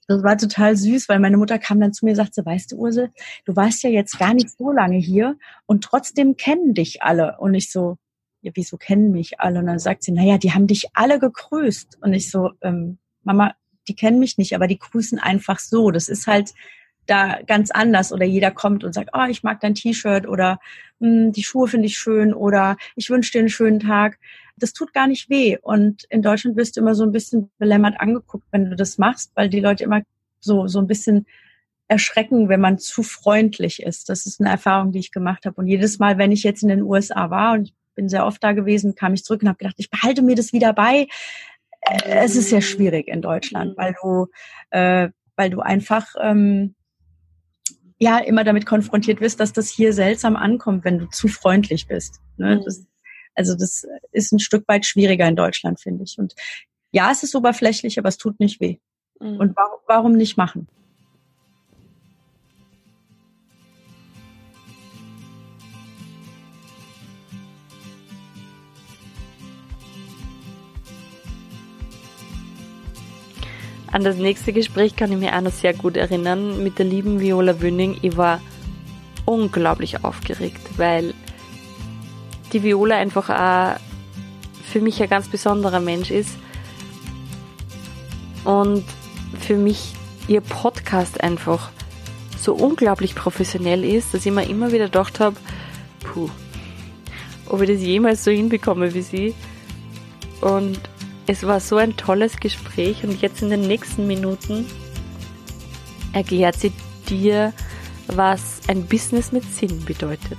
[0.06, 2.76] das war total süß, weil meine Mutter kam dann zu mir und sagte, weißt du,
[2.76, 3.10] Ursel,
[3.44, 5.36] du warst ja jetzt gar nicht so lange hier
[5.66, 7.36] und trotzdem kennen dich alle.
[7.38, 7.96] Und ich so,
[8.42, 9.60] ja, wieso kennen mich alle?
[9.60, 11.98] Und dann sagt sie, naja, die haben dich alle gegrüßt.
[12.00, 13.54] Und ich so, ähm, Mama,
[13.88, 15.90] die kennen mich nicht, aber die grüßen einfach so.
[15.90, 16.52] Das ist halt
[17.06, 18.12] da ganz anders.
[18.12, 20.58] Oder jeder kommt und sagt, oh, ich mag dein T-Shirt oder
[21.00, 24.18] hm, die Schuhe finde ich schön oder ich wünsche dir einen schönen Tag
[24.56, 25.58] das tut gar nicht weh.
[25.60, 29.32] Und in Deutschland wirst du immer so ein bisschen belämmert angeguckt, wenn du das machst,
[29.34, 30.02] weil die Leute immer
[30.40, 31.26] so, so ein bisschen
[31.88, 34.08] erschrecken, wenn man zu freundlich ist.
[34.08, 35.56] Das ist eine Erfahrung, die ich gemacht habe.
[35.60, 38.42] Und jedes Mal, wenn ich jetzt in den USA war und ich bin sehr oft
[38.42, 41.06] da gewesen, kam ich zurück und habe gedacht, ich behalte mir das wieder bei.
[41.80, 44.26] Äh, es ist sehr schwierig in Deutschland, weil du,
[44.70, 46.74] äh, weil du einfach ähm,
[47.98, 52.20] ja immer damit konfrontiert wirst, dass das hier seltsam ankommt, wenn du zu freundlich bist.
[52.36, 52.60] Ne?
[52.64, 52.84] Das,
[53.36, 56.18] also das ist ein Stück weit schwieriger in Deutschland, finde ich.
[56.18, 56.34] Und
[56.90, 58.78] ja, es ist oberflächlich, aber es tut nicht weh.
[59.20, 59.36] Mhm.
[59.36, 60.66] Und warum, warum nicht machen?
[73.92, 77.20] An das nächste Gespräch kann ich mich auch noch sehr gut erinnern mit der lieben
[77.20, 77.98] Viola Wünning.
[78.02, 78.42] Ich war
[79.24, 81.14] unglaublich aufgeregt, weil
[82.56, 83.78] die Viola einfach auch
[84.64, 86.30] für mich ein ganz besonderer Mensch ist.
[88.44, 88.84] Und
[89.40, 89.92] für mich
[90.26, 91.70] ihr Podcast einfach
[92.38, 95.36] so unglaublich professionell ist, dass ich mir immer wieder gedacht habe,
[96.00, 96.30] puh,
[97.46, 99.34] ob ich das jemals so hinbekomme wie sie.
[100.40, 100.80] Und
[101.26, 104.64] es war so ein tolles Gespräch und jetzt in den nächsten Minuten
[106.12, 106.72] erklärt sie
[107.08, 107.52] dir,
[108.06, 110.38] was ein Business mit Sinn bedeutet.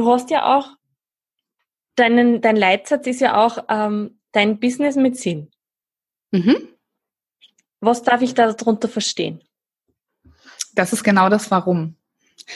[0.00, 0.78] Du hast ja auch,
[1.94, 5.50] deinen, dein Leitsatz ist ja auch ähm, dein Business mit Sinn.
[6.30, 6.56] Mhm.
[7.80, 9.42] Was darf ich da darunter verstehen?
[10.72, 11.96] Das ist genau das Warum.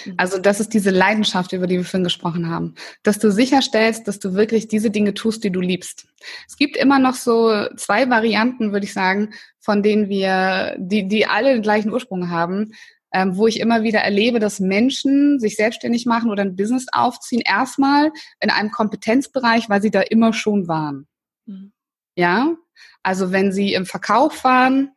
[0.06, 0.14] Mhm.
[0.16, 2.76] Also das ist diese Leidenschaft, über die wir vorhin gesprochen haben.
[3.02, 6.06] Dass du sicherstellst, dass du wirklich diese Dinge tust, die du liebst.
[6.48, 11.26] Es gibt immer noch so zwei Varianten, würde ich sagen, von denen wir, die, die
[11.26, 12.72] alle den gleichen Ursprung haben,
[13.14, 17.40] ähm, wo ich immer wieder erlebe, dass Menschen sich selbstständig machen oder ein Business aufziehen,
[17.40, 18.10] erstmal
[18.40, 21.06] in einem Kompetenzbereich, weil sie da immer schon waren.
[21.46, 21.72] Mhm.
[22.16, 22.56] Ja,
[23.04, 24.90] also wenn sie im Verkauf waren,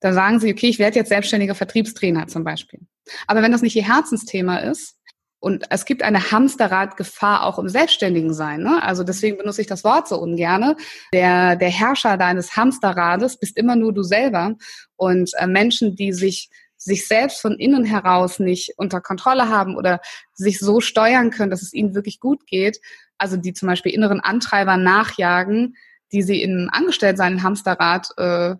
[0.00, 2.80] da sagen sie, okay, ich werde jetzt selbstständiger Vertriebstrainer zum Beispiel.
[3.26, 4.94] Aber wenn das nicht ihr Herzensthema ist,
[5.38, 8.62] und es gibt eine Hamsterradgefahr auch im Selbstständigen sein.
[8.62, 8.82] Ne?
[8.82, 10.76] Also deswegen benutze ich das Wort so ungerne.
[11.12, 14.56] Der, der Herrscher deines Hamsterrades bist immer nur du selber.
[14.96, 20.00] Und äh, Menschen, die sich sich selbst von innen heraus nicht unter Kontrolle haben oder
[20.34, 22.80] sich so steuern können, dass es ihnen wirklich gut geht,
[23.18, 25.76] also die zum Beispiel inneren Antreiber nachjagen,
[26.12, 28.54] die sie im Angestelltsein im Hamsterrad äh,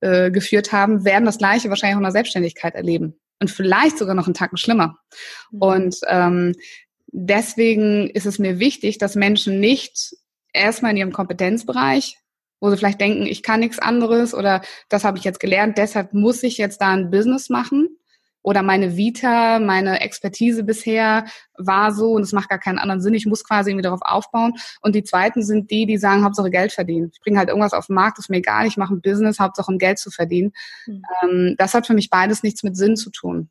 [0.00, 3.18] äh, geführt haben, werden das Gleiche wahrscheinlich auch in der Selbstständigkeit erleben.
[3.40, 4.96] Und vielleicht sogar noch einen Tacken schlimmer.
[5.50, 5.58] Mhm.
[5.60, 6.54] Und ähm,
[7.08, 10.14] deswegen ist es mir wichtig, dass Menschen nicht
[10.52, 12.18] erstmal in ihrem Kompetenzbereich,
[12.60, 16.12] wo sie vielleicht denken, ich kann nichts anderes oder das habe ich jetzt gelernt, deshalb
[16.12, 17.98] muss ich jetzt da ein Business machen,
[18.42, 21.26] oder meine Vita, meine Expertise bisher
[21.58, 23.12] war so und es macht gar keinen anderen Sinn.
[23.12, 24.54] Ich muss quasi irgendwie darauf aufbauen.
[24.80, 27.10] Und die zweiten sind die, die sagen, Hauptsache Geld verdienen.
[27.12, 29.70] Ich bringe halt irgendwas auf den Markt, ist mir egal, ich mache ein Business, Hauptsache
[29.70, 30.52] um Geld zu verdienen.
[30.86, 31.56] Mhm.
[31.58, 33.50] Das hat für mich beides nichts mit Sinn zu tun.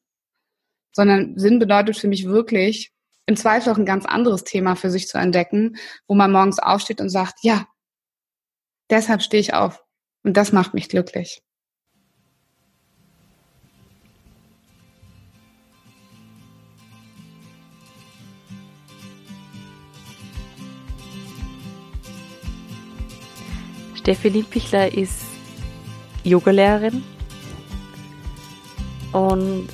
[0.93, 2.91] Sondern Sinn bedeutet für mich wirklich,
[3.27, 5.75] im Zweifel auch ein ganz anderes Thema für sich zu entdecken,
[6.07, 7.67] wo man morgens aufsteht und sagt, ja,
[8.89, 9.83] deshalb stehe ich auf.
[10.23, 11.41] Und das macht mich glücklich.
[23.95, 25.25] Steffi Liebpichler ist
[26.23, 27.03] Yogalehrerin
[29.11, 29.67] und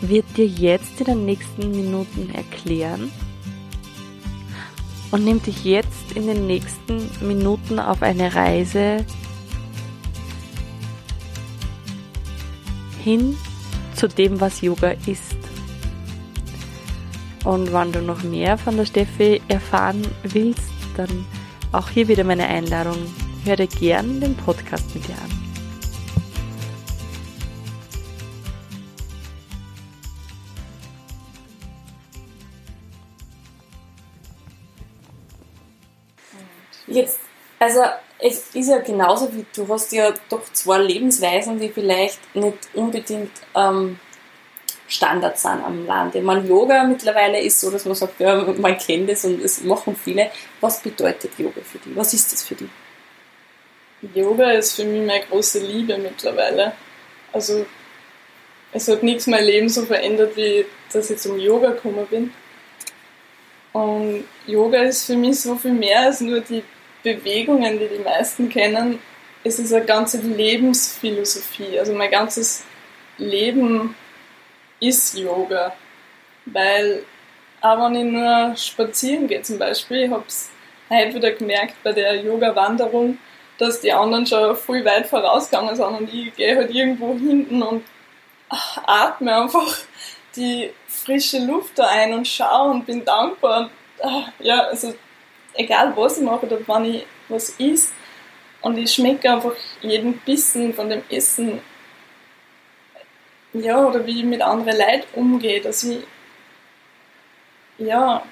[0.00, 3.12] wird dir jetzt in den nächsten Minuten erklären
[5.10, 9.04] und nimmt dich jetzt in den nächsten Minuten auf eine Reise
[13.02, 13.36] hin
[13.94, 15.36] zu dem, was Yoga ist.
[17.44, 21.24] Und wenn du noch mehr von der Steffi erfahren willst, dann
[21.72, 22.98] auch hier wieder meine Einladung.
[23.44, 25.37] Hör dir gern den Podcast mit dir an.
[36.88, 37.20] Jetzt,
[37.58, 37.80] also
[38.18, 43.30] es ist ja genauso wie du hast ja doch zwei Lebensweisen, die vielleicht nicht unbedingt
[43.54, 43.98] ähm,
[44.88, 46.14] Standard sind am Land.
[46.14, 49.62] Ich meine, Yoga mittlerweile ist so, dass man sagt, ja, man kennt es und es
[49.62, 50.30] machen viele.
[50.60, 51.94] Was bedeutet Yoga für dich?
[51.94, 52.70] Was ist das für dich?
[54.14, 56.72] Yoga ist für mich meine große Liebe mittlerweile.
[57.32, 57.66] Also
[58.72, 62.32] es hat nichts mein Leben so verändert, wie dass ich zum Yoga gekommen bin.
[63.72, 66.62] Und Yoga ist für mich so viel mehr als nur die
[67.02, 68.98] Bewegungen, die die meisten kennen.
[69.44, 71.78] Es ist eine ganze Lebensphilosophie.
[71.78, 72.64] Also mein ganzes
[73.18, 73.94] Leben
[74.80, 75.74] ist Yoga.
[76.44, 77.04] Weil
[77.60, 80.50] auch wenn ich nur spazieren gehe zum Beispiel, ich habe es
[80.88, 83.18] heute wieder gemerkt bei der Yoga-Wanderung,
[83.58, 87.84] dass die anderen schon viel weit vorausgegangen sind und ich gehe halt irgendwo hinten und
[88.86, 89.76] atme einfach
[90.36, 93.62] die frische Luft da ein und schaue und bin dankbar.
[93.62, 93.70] Und,
[94.02, 94.94] ah, ja, also
[95.58, 97.92] egal was ich mache oder wann ich was isst
[98.62, 101.60] und ich schmecke einfach jeden Bissen von dem Essen
[103.52, 106.00] ja, oder wie ich mit anderen Leuten umgehe, dass ich,
[107.78, 108.22] ja,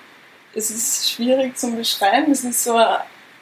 [0.55, 3.01] es ist schwierig zu beschreiben, es ist so eine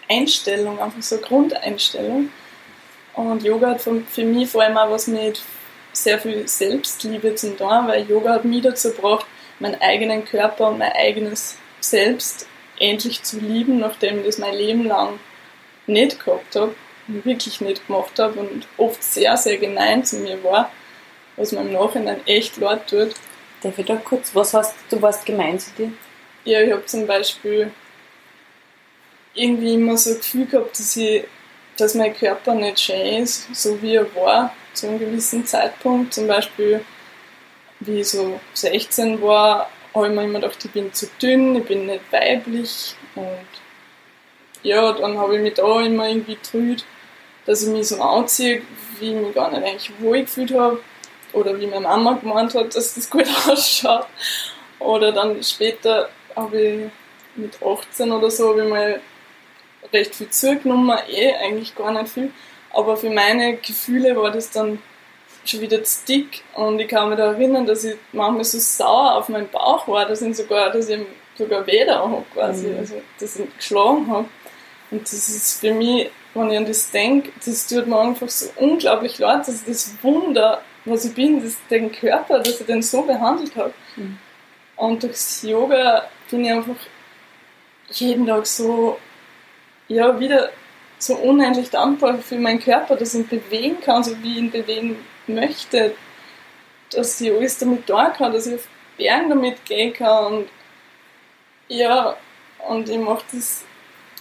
[0.08, 2.30] Einstellung, einfach so eine Grundeinstellung.
[3.14, 5.42] Und Yoga hat für mich vor allem auch was mit
[5.92, 9.26] sehr viel Selbstliebe zu tun, weil Yoga hat mich dazu gebracht,
[9.60, 14.86] meinen eigenen Körper und mein eigenes Selbst endlich zu lieben, nachdem ich das mein Leben
[14.86, 15.18] lang
[15.86, 16.74] nicht gehabt habe,
[17.06, 20.70] wirklich nicht gemacht habe und oft sehr, sehr gemein zu mir war
[21.36, 23.14] was mir im Nachhinein echt leid tut.
[23.62, 25.92] Darf ich da kurz, was hast du warst gemein zu dir?
[26.44, 27.72] Ja, ich habe zum Beispiel
[29.34, 31.24] irgendwie immer so ein Gefühl gehabt, dass, ich,
[31.76, 36.14] dass mein Körper nicht schön ist, so wie er war zu einem gewissen Zeitpunkt.
[36.14, 36.84] Zum Beispiel,
[37.80, 41.64] wie ich so 16 war, habe ich mir immer gedacht, ich bin zu dünn, ich
[41.64, 43.46] bin nicht weiblich und
[44.62, 46.84] ja, dann habe ich mich da immer irgendwie getrüht,
[47.46, 48.62] dass ich mich so anziehe,
[48.98, 50.80] wie ich mich gar nicht eigentlich wohl gefühlt habe
[51.32, 54.06] oder wie meine Mama gemeint hat, dass das gut ausschaut.
[54.78, 56.90] Oder dann später habe ich
[57.36, 59.00] mit 18 oder so habe ich mal
[59.92, 62.30] recht viel zugenommen, eh eigentlich gar nicht viel.
[62.70, 64.80] Aber für meine Gefühle war das dann
[65.48, 66.42] schon wieder zu dick.
[66.54, 70.06] Und ich kann mich da erinnern, dass ich manchmal so sauer auf meinen Bauch war,
[70.06, 71.00] dass ich sogar, dass ich
[71.36, 72.78] sogar weh da habe quasi, mhm.
[72.78, 74.26] also dass ich geschlagen habe.
[74.90, 78.46] Und das ist für mich, wenn ich an das denke, das tut mir einfach so
[78.56, 83.02] unglaublich leid, dass das Wunder, was ich bin, das, den Körper, dass ich den so
[83.02, 83.72] behandelt habe.
[83.96, 84.18] Mhm.
[84.76, 86.76] Und durchs Yoga bin ich einfach
[87.88, 88.98] jeden Tag so,
[89.88, 90.50] ja, wieder
[90.98, 94.50] so unendlich dankbar für meinen Körper, dass ich ihn bewegen kann, so wie ich ihn
[94.50, 95.94] bewegen möchte,
[96.90, 100.48] dass ich alles damit tun kann, dass ich auf Bergen damit gehen kann und
[101.68, 102.16] ja,
[102.68, 103.64] und ich mache das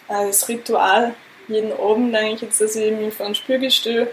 [0.08, 1.14] als Ritual
[1.48, 4.12] jeden Abend eigentlich jetzt, dass ich mich vor den Spiegel stelle,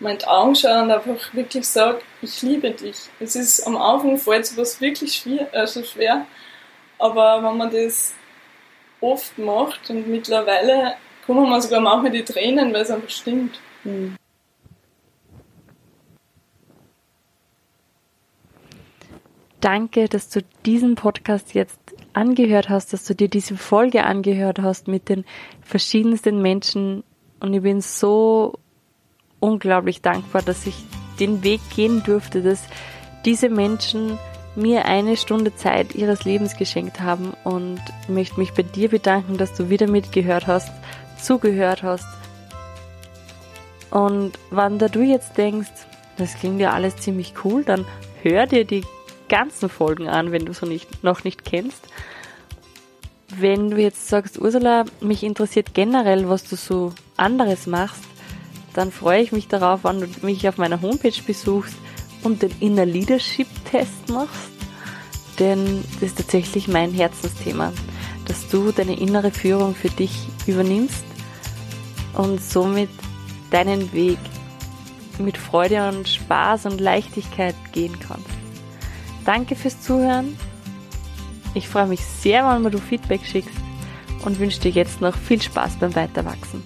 [0.00, 2.96] meine Augen schaue und einfach wirklich sage, ich liebe dich.
[3.20, 6.26] Es ist am Anfang fällt sowas wirklich schwer, also schwer,
[6.98, 8.14] aber wenn man das
[9.00, 10.94] oft macht und mittlerweile
[11.26, 13.60] kommen mir sogar manchmal die Tränen, weil es einfach stimmt.
[13.84, 14.16] Mhm.
[19.62, 21.78] Danke, dass du diesen Podcast jetzt
[22.14, 25.24] angehört hast, dass du dir diese Folge angehört hast mit den
[25.62, 27.04] verschiedensten Menschen.
[27.38, 28.58] Und ich bin so
[29.38, 30.74] unglaublich dankbar, dass ich
[31.20, 32.64] den Weg gehen durfte, dass
[33.24, 34.18] diese Menschen
[34.56, 39.54] mir eine Stunde Zeit ihres Lebens geschenkt haben und möchte mich bei dir bedanken, dass
[39.54, 40.72] du wieder mitgehört hast,
[41.22, 42.08] zugehört hast.
[43.92, 45.70] Und wann da du jetzt denkst,
[46.16, 47.84] das klingt ja alles ziemlich cool, dann
[48.22, 48.82] hör dir die
[49.32, 51.88] ganzen Folgen an, wenn du so nicht, noch nicht kennst.
[53.34, 58.04] Wenn du jetzt sagst, Ursula, mich interessiert generell, was du so anderes machst,
[58.74, 61.74] dann freue ich mich darauf, wenn du mich auf meiner Homepage besuchst
[62.22, 64.50] und den Inner Leadership Test machst.
[65.38, 67.72] Denn das ist tatsächlich mein Herzensthema,
[68.26, 70.14] dass du deine innere Führung für dich
[70.46, 71.04] übernimmst
[72.12, 72.90] und somit
[73.50, 74.18] deinen Weg
[75.18, 78.41] mit Freude und Spaß und Leichtigkeit gehen kannst.
[79.24, 80.36] Danke fürs Zuhören.
[81.54, 83.54] Ich freue mich sehr, wenn du Feedback schickst
[84.24, 86.62] und wünsche dir jetzt noch viel Spaß beim Weiterwachsen.